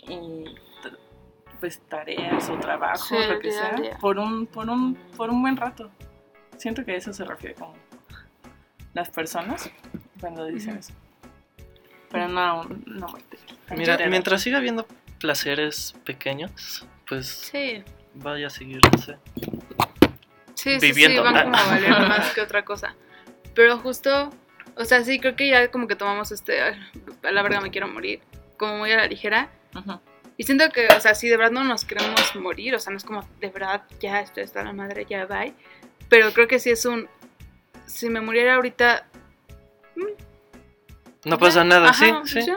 y 0.07 0.45
pues 1.59 1.81
tareas 1.89 2.51
o 2.51 2.59
trabajo, 2.59 3.03
Sí, 3.03 3.15
lo 3.31 3.39
que 3.39 3.49
día 3.49 3.71
sea, 3.71 3.81
día. 3.81 3.99
por 3.99 4.19
un, 4.19 4.45
por 4.47 4.69
un, 4.69 4.95
por 5.17 5.31
un 5.31 5.41
buen 5.41 5.57
rato. 5.57 5.91
Siento 6.59 6.85
que 6.85 6.93
a 6.93 6.97
eso 6.97 7.15
se 7.15 7.25
refiere 7.25 7.55
como 7.55 7.73
las 8.93 9.09
personas 9.09 9.71
cuando 10.21 10.45
dicen 10.45 10.77
eso. 10.77 10.93
Pero 12.13 12.29
no, 12.29 12.65
no 12.87 13.09
muerte. 13.09 13.39
Mira, 13.75 13.99
mientras 14.09 14.43
siga 14.43 14.59
habiendo 14.59 14.87
placeres 15.19 15.95
pequeños, 16.05 16.87
pues 17.09 17.27
Sí. 17.29 17.83
vaya 18.15 18.47
a 18.49 18.51
seguir, 18.51 18.81
no 18.93 18.99
sé. 18.99 19.17
Sí, 20.55 20.79
sí, 20.79 20.87
Viviendo. 20.89 21.27
sí, 21.27 21.33
van 21.33 21.45
como 21.45 21.57
a 21.57 21.65
valer 21.67 21.91
más 21.91 22.33
que 22.35 22.41
otra 22.41 22.65
cosa. 22.65 22.95
Pero 23.55 23.79
justo, 23.79 24.31
o 24.77 24.85
sea, 24.85 25.03
sí, 25.05 25.19
creo 25.19 25.35
que 25.35 25.49
ya 25.49 25.71
como 25.71 25.89
que 25.89 25.97
tomamos 25.97 26.31
este, 26.33 26.61
"Ay, 26.61 26.77
a 27.25 27.33
la 27.33 27.43
verga 27.43 27.61
me 27.61 27.71
quiero 27.71 27.89
morir, 27.89 28.21
como 28.59 28.79
muy 28.79 28.93
a 28.93 28.97
la 28.99 29.07
ligera. 29.07 29.51
Ujú. 29.75 29.99
Y 30.37 30.45
siento 30.45 30.69
que, 30.71 30.87
o 30.89 31.01
sea, 31.01 31.15
si 31.15 31.29
de 31.29 31.37
verdad 31.37 31.53
no 31.53 31.65
nos 31.65 31.85
queremos 31.85 32.35
morir, 32.37 32.75
o 32.75 32.79
sea, 32.79 32.91
no 32.91 32.97
es 32.97 33.05
como, 33.05 33.27
de 33.41 33.49
verdad, 33.49 33.83
ya 34.01 34.21
esto 34.21 34.41
está 34.41 34.63
la 34.63 34.73
madre, 34.73 35.07
ya 35.09 35.27
bye. 35.27 35.53
Pero 36.09 36.33
creo 36.33 36.47
que 36.49 36.59
sí 36.59 36.71
es 36.71 36.85
un, 36.85 37.09
si 37.87 38.09
me 38.09 38.21
muriera 38.21 38.55
ahorita... 38.57 39.07
No 41.25 41.39
pasa 41.39 41.65
nada, 41.65 41.91
ajá, 41.91 42.23
sí, 42.25 42.33
pues 42.33 42.45
sí. 42.45 42.53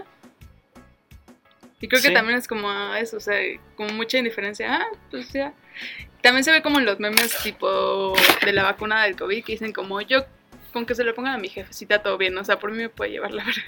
Y 1.82 1.88
creo 1.88 2.02
que 2.02 2.12
también 2.12 2.38
es 2.38 2.48
como 2.48 2.72
eso, 2.96 3.18
o 3.18 3.20
sea, 3.20 3.38
como 3.76 3.92
mucha 3.94 4.18
indiferencia. 4.18 4.76
Ah, 4.76 4.86
pues 5.12 5.32
ya. 5.34 5.54
También 6.22 6.44
se 6.44 6.52
ve 6.52 6.62
como 6.64 6.80
en 6.80 6.86
los 6.86 7.00
memes 7.00 7.38
tipo 7.44 8.14
de 8.44 8.54
la 8.54 8.64
vacuna 8.64 9.04
del 9.04 9.16
COVID 9.16 9.44
que 9.44 9.52
dicen 9.52 9.72
como 9.72 10.02
yo 10.02 10.26
con 10.74 10.86
que 10.86 10.96
se 10.96 11.04
le 11.04 11.14
pongan 11.14 11.36
a 11.36 11.38
mi 11.38 11.48
jefecita 11.48 12.02
todo 12.02 12.18
bien, 12.18 12.38
o 12.38 12.44
sea, 12.44 12.60
por 12.60 12.72
mí 12.72 12.78
me 12.78 12.90
puede 12.90 13.12
llevar 13.12 13.32
la 13.32 13.46
verga. 13.46 13.64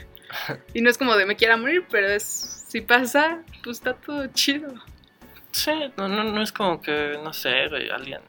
Y 0.73 0.81
no 0.81 0.89
es 0.89 0.97
como 0.97 1.15
de 1.15 1.25
me 1.25 1.35
quiera 1.35 1.55
morir, 1.55 1.85
pero 1.89 2.07
es 2.07 2.65
si 2.67 2.81
pasa, 2.81 3.43
pues 3.63 3.77
está 3.77 3.93
todo 3.93 4.27
chido. 4.33 4.73
Sí, 5.51 5.71
no, 5.95 6.09
no, 6.09 6.23
no 6.23 6.41
es 6.41 6.51
como 6.51 6.81
que, 6.81 7.17
no 7.23 7.31
sé, 7.33 7.49
alguien. 7.93 8.19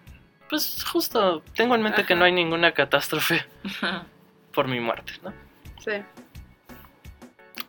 Pues 0.48 0.84
justo, 0.84 1.42
tengo 1.54 1.74
en 1.74 1.82
mente 1.82 2.04
que 2.04 2.14
no 2.14 2.24
hay 2.24 2.32
ninguna 2.32 2.72
catástrofe 2.72 3.44
por 4.54 4.68
mi 4.68 4.80
muerte, 4.80 5.14
¿no? 5.22 5.32
Sí. 5.84 5.92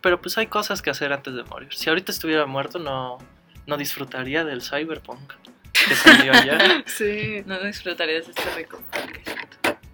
Pero 0.00 0.20
pues 0.20 0.38
hay 0.38 0.46
cosas 0.46 0.82
que 0.82 0.90
hacer 0.90 1.12
antes 1.12 1.34
de 1.34 1.42
morir. 1.44 1.68
Si 1.74 1.88
ahorita 1.88 2.12
estuviera 2.12 2.46
muerto, 2.46 2.78
no, 2.78 3.18
no 3.66 3.76
disfrutaría 3.76 4.44
del 4.44 4.62
cyberpunk 4.62 5.34
que 5.72 5.94
salió 5.94 6.32
ayer. 6.32 6.84
Sí. 6.86 7.42
No 7.46 7.60
disfrutarías 7.60 8.26
de 8.26 8.32
este 8.32 8.54
rico. 8.56 8.80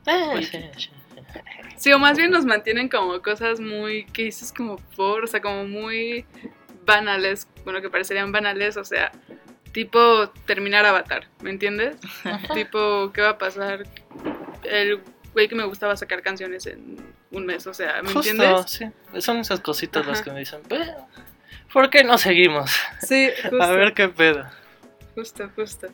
Pues, 0.05 0.49
sí, 0.49 0.59
sí. 0.77 0.91
Sí, 1.77 1.93
o 1.93 1.99
más 1.99 2.17
bien 2.17 2.31
nos 2.31 2.45
mantienen 2.45 2.89
como 2.89 3.21
cosas 3.21 3.61
muy, 3.61 4.07
que 4.07 4.25
dices 4.25 4.53
como 4.53 4.77
por, 4.97 5.25
o 5.25 5.27
sea, 5.27 5.41
como 5.41 5.67
muy 5.67 6.25
banales, 6.87 7.49
bueno, 7.65 7.83
que 7.83 7.91
parecerían 7.91 8.33
banales, 8.33 8.77
o 8.77 8.85
sea, 8.85 9.13
tipo 9.73 10.31
terminar 10.47 10.87
Avatar, 10.87 11.29
¿me 11.43 11.51
entiendes? 11.51 11.97
tipo, 12.55 13.13
¿qué 13.13 13.21
va 13.21 13.31
a 13.31 13.39
pasar? 13.39 13.85
El 14.63 15.03
güey 15.35 15.49
que 15.49 15.55
me 15.55 15.65
gustaba 15.65 15.97
sacar 15.97 16.23
canciones 16.23 16.67
en 16.67 16.97
un 17.37 17.47
mes, 17.47 17.67
o 17.67 17.75
sea, 17.75 18.03
¿me 18.03 18.11
Justo, 18.13 18.31
entiendes? 18.31 18.71
sí. 18.71 19.21
Son 19.21 19.39
esas 19.39 19.61
cositas 19.61 20.07
las 20.07 20.17
Ajá. 20.19 20.25
que 20.25 20.33
me 20.33 20.41
dicen, 20.41 20.61
"Bueno, 20.69 21.09
¿por 21.73 21.91
qué 21.91 22.03
no 22.05 22.19
seguimos? 22.19 22.71
Sí, 23.01 23.31
justo, 23.43 23.63
A 23.63 23.71
ver 23.73 23.95
qué 23.95 24.09
pedo. 24.09 24.45
justo, 25.15 25.51
justo. 25.55 25.89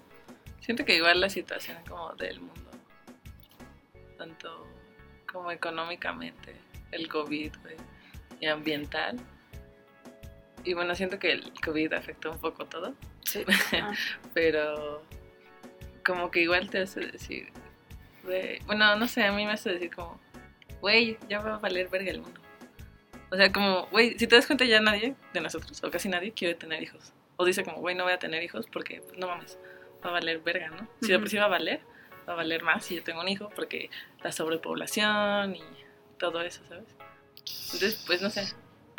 Siento 0.60 0.84
que 0.84 0.94
igual 0.96 1.20
la 1.20 1.28
situación 1.28 1.76
como 1.88 2.12
del 2.14 2.40
mundo, 2.40 2.70
tanto 4.16 4.66
como 5.30 5.50
económicamente, 5.50 6.54
el 6.92 7.08
COVID, 7.08 7.52
güey, 7.62 7.76
y 8.40 8.46
ambiental. 8.46 9.18
Y 10.64 10.74
bueno, 10.74 10.94
siento 10.94 11.18
que 11.18 11.32
el 11.32 11.52
COVID 11.64 11.92
afectó 11.94 12.30
un 12.30 12.38
poco 12.38 12.66
todo, 12.66 12.94
Sí. 13.24 13.44
Ah, 13.72 13.92
pero 14.34 15.02
como 16.04 16.30
que 16.30 16.40
igual 16.40 16.68
te 16.70 16.80
hace 16.82 17.00
decir, 17.00 17.48
güey, 18.24 18.58
bueno, 18.66 18.94
no 18.96 19.08
sé, 19.08 19.24
a 19.24 19.32
mí 19.32 19.44
me 19.46 19.52
hace 19.52 19.70
decir 19.70 19.92
como, 19.94 20.20
güey, 20.82 21.16
ya 21.28 21.40
va 21.40 21.54
a 21.54 21.58
valer 21.58 21.88
verga 21.88 22.10
el 22.10 22.20
mundo. 22.20 22.40
O 23.30 23.36
sea, 23.36 23.50
como, 23.50 23.86
güey, 23.86 24.18
si 24.18 24.26
te 24.26 24.36
das 24.36 24.46
cuenta 24.46 24.66
ya 24.66 24.80
nadie 24.80 25.14
de 25.32 25.40
nosotros, 25.40 25.82
o 25.82 25.90
casi 25.90 26.10
nadie, 26.10 26.32
quiere 26.32 26.54
tener 26.54 26.82
hijos. 26.82 27.14
O 27.36 27.46
dice 27.46 27.64
como, 27.64 27.78
güey, 27.78 27.94
no 27.94 28.04
voy 28.04 28.12
a 28.12 28.18
tener 28.18 28.42
hijos 28.42 28.66
porque, 28.70 29.00
pues, 29.00 29.16
no 29.16 29.28
mames, 29.28 29.58
va 30.04 30.10
a 30.10 30.12
valer 30.12 30.40
verga, 30.40 30.68
¿no? 30.68 30.86
Si 31.00 31.10
de 31.10 31.18
por 31.18 31.30
sí 31.30 31.38
va 31.38 31.44
a 31.44 31.48
valer, 31.48 31.80
va 32.28 32.34
a 32.34 32.36
valer 32.36 32.62
más 32.62 32.84
si 32.84 32.96
yo 32.96 33.02
tengo 33.02 33.20
un 33.20 33.28
hijo 33.28 33.48
porque 33.54 33.88
la 34.22 34.32
sobrepoblación 34.32 35.56
y 35.56 35.64
todo 36.18 36.42
eso, 36.42 36.62
¿sabes? 36.66 36.94
Entonces, 37.38 38.04
pues, 38.06 38.20
no 38.20 38.28
sé, 38.28 38.44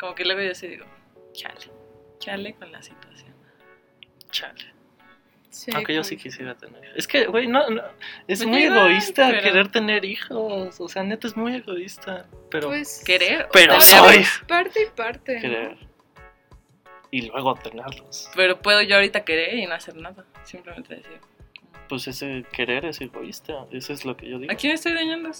como 0.00 0.14
que 0.14 0.24
luego 0.24 0.40
yo 0.40 0.54
sí 0.54 0.66
digo, 0.66 0.86
chale, 1.32 1.70
chale 2.18 2.54
con 2.54 2.72
la 2.72 2.82
situación. 2.82 3.34
Chale. 4.30 4.73
Sí, 5.54 5.70
Aunque 5.74 5.94
yo 5.94 6.04
sí 6.04 6.16
quisiera 6.16 6.54
tener. 6.56 6.82
Es 6.96 7.06
que, 7.06 7.26
güey, 7.26 7.46
no, 7.46 7.68
no, 7.70 7.82
es 8.26 8.40
Pues 8.40 8.46
muy 8.46 8.64
egoísta 8.64 9.28
pero- 9.30 9.42
querer 9.42 9.68
tener 9.70 10.04
hijos. 10.04 10.80
O 10.80 10.88
sea, 10.88 11.02
neta 11.02 11.26
es 11.26 11.36
muy 11.36 11.54
egoísta. 11.56 12.26
Pero 12.50 12.68
Pues, 12.68 13.02
Querer, 13.04 13.48
Pero 13.52 13.80
soy. 13.80 14.24
parte 14.48 14.82
y 14.82 14.86
parte. 14.96 15.34
¿no? 15.36 15.40
querer. 15.40 15.76
Y 17.10 17.22
luego 17.28 17.54
tenerlos. 17.54 18.28
Pero 18.34 18.60
puedo 18.60 18.82
yo 18.82 18.96
ahorita 18.96 19.24
querer 19.24 19.54
y 19.54 19.66
no 19.66 19.74
hacer 19.74 19.94
nada, 19.96 20.24
simplemente 20.42 20.96
decir. 20.96 21.18
Pues 21.88 22.08
ese 22.08 22.44
querer 22.52 22.84
es 22.86 23.00
egoísta. 23.00 23.66
Eso 23.70 23.92
es 23.92 24.04
lo 24.04 24.16
que 24.16 24.28
yo 24.28 24.38
digo. 24.38 24.52
¿A 24.52 24.56
quién 24.56 24.72
estoy 24.72 24.94
dañando? 24.94 25.30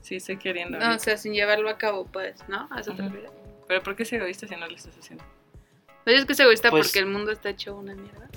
Sí, 0.00 0.16
estoy 0.16 0.38
queriendo. 0.38 0.78
No, 0.78 0.96
o 0.96 0.98
sea, 0.98 1.16
sin 1.16 1.32
llevarlo 1.34 1.68
a 1.70 1.78
cabo, 1.78 2.06
pues, 2.06 2.42
¿no? 2.48 2.68
A 2.72 2.80
eso 2.80 2.92
te 2.94 3.02
Ujú. 3.02 3.12
refieres. 3.12 3.30
Pero 3.68 3.82
¿por 3.84 3.94
qué 3.94 4.02
es 4.02 4.12
egoísta 4.12 4.48
si 4.48 4.56
no 4.56 4.66
lo 4.66 4.74
estás 4.74 4.98
haciendo? 4.98 5.24
Oye, 6.04 6.16
es 6.16 6.24
que 6.24 6.32
es 6.32 6.40
egoísta 6.40 6.70
Pues- 6.70 6.88
porque 6.88 6.98
el 6.98 7.06
mundo 7.06 7.30
está 7.30 7.50
hecho 7.50 7.76
una 7.76 7.94
mierda. 7.94 8.28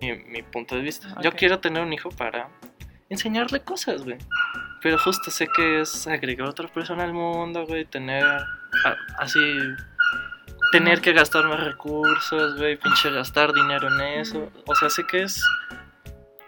Mi, 0.00 0.12
mi 0.14 0.42
punto 0.42 0.74
de 0.76 0.82
vista. 0.82 1.08
Yo 1.22 1.32
quiero 1.32 1.58
tener 1.60 1.82
un 1.82 1.92
hijo 1.92 2.10
para 2.10 2.48
enseñarle 3.08 3.60
cosas, 3.60 4.02
güey. 4.04 4.18
Pero 4.82 4.98
justo 4.98 5.30
sé 5.30 5.46
que 5.54 5.80
es 5.82 6.06
agregar 6.06 6.48
otra 6.48 6.68
persona 6.68 7.04
al 7.04 7.12
mundo, 7.12 7.66
güey. 7.66 7.84
Tener 7.84 8.24
a- 8.24 8.46
así. 9.18 9.38
Tener 10.72 11.00
que 11.00 11.12
gastar 11.12 11.46
más 11.46 11.62
recursos, 11.64 12.56
güey. 12.56 12.76
Pinche 12.76 13.10
gastar 13.10 13.52
dinero 13.52 13.88
en 13.88 14.00
eso. 14.20 14.50
O 14.66 14.74
sea, 14.74 14.88
sé 14.88 15.04
que 15.06 15.22
es 15.24 15.44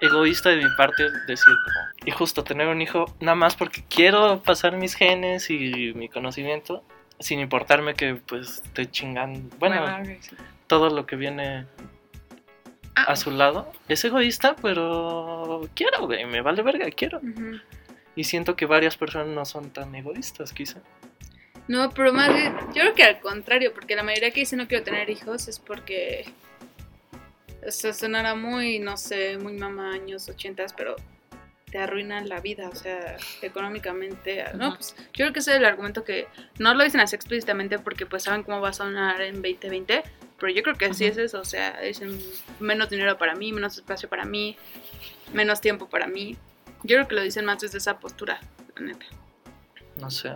egoísta 0.01 0.49
de 0.51 0.57
mi 0.57 0.71
parte 0.77 1.05
decir 1.27 1.53
como. 1.65 2.07
Y 2.07 2.11
justo 2.13 2.43
tener 2.45 2.69
un 2.69 2.81
hijo 2.81 3.05
nada 3.21 3.35
más 3.35 3.55
porque 3.57 3.85
quiero 3.89 4.43
pasar 4.43 4.77
mis 4.77 4.95
genes 4.95 5.51
y 5.51 5.93
mi 5.95 6.09
conocimiento. 6.09 6.85
Sin 7.21 7.39
importarme 7.39 7.95
que 7.95 8.15
pues 8.15 8.63
esté 8.65 8.91
chingando. 8.91 9.55
Bueno, 9.59 9.85
sí. 10.21 10.35
todo 10.67 10.89
lo 10.91 11.07
que 11.07 11.15
viene 11.17 11.67
a 12.95 13.17
su 13.17 13.31
lado. 13.31 13.73
Es 13.89 14.05
egoísta, 14.05 14.57
pero 14.61 15.69
quiero, 15.75 16.07
güey. 16.07 16.25
Me 16.27 16.41
vale 16.41 16.63
verga, 16.63 16.91
quiero. 16.91 17.21
Y 18.15 18.25
siento 18.25 18.57
que 18.57 18.67
varias 18.67 18.97
personas 18.97 19.29
no 19.29 19.45
son 19.45 19.71
tan 19.71 19.95
egoístas, 19.95 20.53
quizá. 20.53 20.81
No, 21.69 21.91
pero 21.91 22.13
más 22.13 22.33
bien, 22.35 22.55
yo 22.75 22.83
creo 22.83 22.95
que 22.95 23.05
al 23.05 23.21
contrario, 23.21 23.73
porque 23.73 23.95
la 23.97 24.03
mayoría 24.03 24.31
que 24.33 24.41
dice 24.41 24.57
no 24.57 24.67
quiero 24.67 24.85
tener 24.85 25.09
hijos 25.11 25.49
es 25.49 25.59
porque. 25.59 26.27
O 27.67 27.71
sea, 27.71 27.93
sonará 27.93 28.35
muy, 28.35 28.81
no 28.81 28.97
sé, 28.97 29.39
muy 29.39 29.53
mamá, 29.53 29.95
años 29.95 30.29
80, 30.29 30.67
pero 30.77 30.97
te 31.73 31.79
arruinan 31.79 32.29
la 32.29 32.41
vida, 32.41 32.69
o 32.69 32.75
sea, 32.75 33.17
económicamente. 33.41 34.45
No, 34.55 34.75
pues 34.75 34.95
yo 34.99 35.25
creo 35.25 35.33
que 35.33 35.39
ese 35.39 35.53
es 35.53 35.57
el 35.57 35.65
argumento 35.65 36.05
que 36.05 36.27
no 36.59 36.75
lo 36.75 36.85
dicen 36.85 37.01
así 37.01 37.17
explícitamente 37.17 37.79
porque 37.79 38.05
pues 38.05 38.25
saben 38.25 38.43
cómo 38.43 38.61
va 38.61 38.69
a 38.69 38.73
sonar 38.75 39.23
en 39.23 39.37
2020, 39.37 40.03
pero 40.43 40.53
yo 40.53 40.63
creo 40.63 40.75
que 40.77 40.93
sí 40.93 41.07
es 41.07 41.17
eso, 41.17 41.41
o 41.41 41.45
sea, 41.47 41.81
dicen 41.81 42.19
menos 42.61 42.91
dinero 42.91 43.17
para 43.17 43.35
mí, 43.35 43.53
menos 43.53 43.77
espacio 43.79 44.09
para 44.11 44.25
mí, 44.27 44.57
menos 45.33 45.61
tiempo 45.63 45.89
para 45.89 46.07
mí. 46.07 46.37
Yo 46.83 46.97
creo 46.97 47.09
que 47.09 47.15
lo 47.15 47.23
dicen 47.23 47.45
más 47.47 47.61
desde 47.61 47.79
esa 47.79 47.99
postura, 47.99 48.41
la 48.77 48.83
neta. 48.87 49.07
No 49.97 50.11
sé. 50.11 50.35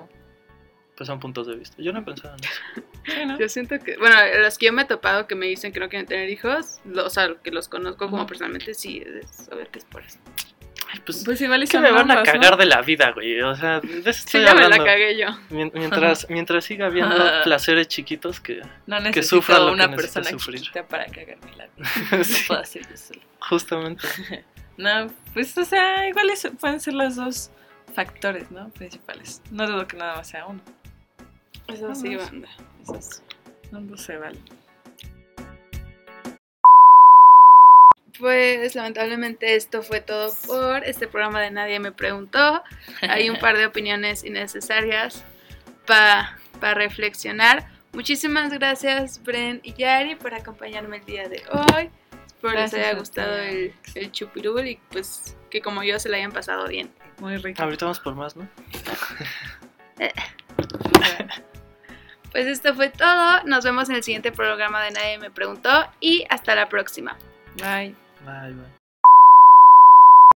Pues 0.97 1.09
son 1.09 1.21
puntos 1.21 1.47
de 1.47 1.57
vista. 1.57 1.77
Yo 1.83 1.93
no 1.93 1.99
he 1.99 2.03
pensado 2.03 2.35
en 2.37 2.45
eso. 2.45 2.87
Sí, 3.07 3.25
¿no? 3.25 3.39
Yo 3.39 3.49
siento 3.49 3.79
que, 3.79 3.97
bueno, 3.99 4.17
los 4.43 4.59
que 4.59 4.67
yo 4.67 4.73
me 4.73 4.83
he 4.83 4.85
topado 4.85 5.29
que 5.29 5.37
me 5.37 5.47
dicen 5.47 5.73
que 5.73 5.79
no 5.79 5.89
quieren 5.89 6.07
tener 6.09 6.29
hijos, 6.29 6.81
lo- 6.85 7.07
o 7.07 7.11
sea, 7.11 7.37
que 7.43 7.53
los 7.53 7.69
conozco 7.69 8.09
como 8.11 8.27
personalmente, 8.27 8.75
sí, 8.75 9.01
es 9.07 9.49
a 9.49 9.55
ver 9.55 9.69
qué 9.69 9.79
es 9.79 9.85
por 9.85 10.03
eso. 10.03 10.19
Ay, 10.93 11.01
pues, 11.05 11.25
Pues 11.25 11.41
igual 11.41 11.61
y 11.61 11.65
es 11.65 11.71
que 11.71 11.79
me 11.81 11.91
van 11.91 12.11
a 12.11 12.15
ambas, 12.21 12.35
¿no? 12.35 12.41
cagar 12.41 12.57
de 12.57 12.67
la 12.67 12.81
vida, 12.83 13.11
güey. 13.13 13.41
O 13.43 13.55
sea, 13.57 13.81
de 13.81 13.99
eso 13.99 14.13
Sí, 14.13 14.19
estoy 14.39 14.43
ya 14.45 14.55
me 14.55 14.61
la 14.61 14.67
hablando. 14.67 14.85
cagué 14.85 15.19
yo. 15.19 15.27
Mien- 15.51 15.73
Mientras, 15.75 16.27
mientras 16.31 16.65
siga 16.65 16.87
habiendo 16.87 17.17
placeres 17.45 17.89
chiquitos 17.89 18.41
que... 18.41 18.63
No 18.87 18.97
que 19.11 19.23
sufra 19.23 19.59
lo 19.59 19.67
que 19.67 19.73
una 19.73 19.87
necesite 19.89 20.21
persona 20.21 20.31
sufrir. 20.39 20.61
chiquita 20.61 20.87
para 20.87 21.07
cagarme 21.07 21.57
la 21.57 21.67
vida. 21.77 21.89
No 22.19 22.25
Sí, 22.25 22.45
puedo 22.47 22.61
hacer 22.61 22.83
yo 22.89 22.97
solo. 22.97 23.21
justamente. 23.41 24.07
No, 24.79 25.11
pues, 25.33 25.57
o 25.57 25.65
sea, 25.65 26.07
igual 26.07 26.29
es- 26.29 26.51
pueden 26.61 26.81
ser 26.81 26.93
los 26.93 27.17
dos 27.17 27.51
factores, 27.95 28.51
¿no? 28.51 28.69
Principales. 28.69 29.41
No 29.51 29.67
dudo 29.67 29.87
que 29.89 29.97
nada 29.97 30.17
más 30.17 30.29
sea 30.29 30.45
uno. 30.45 30.61
Eso 31.67 31.95
sí, 31.95 32.15
banda. 32.15 32.49
Esos 32.83 33.23
ambos 33.73 34.03
se 34.03 34.19
valen. 34.19 34.43
Pues 38.19 38.75
lamentablemente 38.75 39.57
esto 39.57 39.83
fue 39.83 40.01
todo 40.01 40.33
por 40.47 40.85
este 40.85 41.07
programa 41.07 41.41
de 41.41 41.51
Nadie 41.51 41.81
me 41.81 41.93
preguntó. 41.93 42.63
Hay 43.03 43.29
un 43.29 43.39
par 43.39 43.57
de 43.57 43.67
opiniones 43.67 44.25
innecesarias 44.25 45.25
para 45.87 46.39
reflexionar. 46.75 47.67
Muchísimas 47.93 48.53
gracias 48.53 49.23
Bren 49.23 49.61
y 49.63 49.73
Yari 49.75 50.17
por 50.17 50.35
acompañarme 50.35 50.99
el 50.99 51.05
día 51.05 51.29
de 51.29 51.43
hoy. 51.51 51.91
Espero 52.27 52.53
les 52.53 52.73
Gracias 52.73 52.83
haya 52.83 52.91
a 52.91 52.99
gustado 52.99 53.39
el, 53.39 53.75
el 53.95 54.13
chupirul 54.13 54.67
y 54.67 54.81
pues 54.91 55.37
que 55.51 55.61
como 55.61 55.83
yo 55.83 55.99
se 55.99 56.09
la 56.09 56.17
hayan 56.17 56.33
pasado 56.33 56.69
bien. 56.69 56.91
Muy 57.19 57.37
rico. 57.39 57.63
Ahorita 57.63 57.87
vamos 57.87 58.01
por 58.01 58.15
más, 58.15 58.37
¿no? 58.37 58.49
Pues 62.33 62.49
esto 62.49 62.75
fue 62.75 62.91
todo. 62.91 63.43
Nos 63.45 63.65
vemos 63.65 63.89
en 63.89 63.97
el 63.97 64.03
siguiente 64.03 64.31
programa 64.31 64.83
de 64.83 64.91
Nadie 64.91 65.17
me 65.17 65.31
preguntó 65.31 65.71
y 66.01 66.27
hasta 66.29 66.55
la 66.55 66.69
próxima. 66.69 67.17
Bye. 67.57 67.95
Bye, 68.27 68.53
bye. 68.53 68.76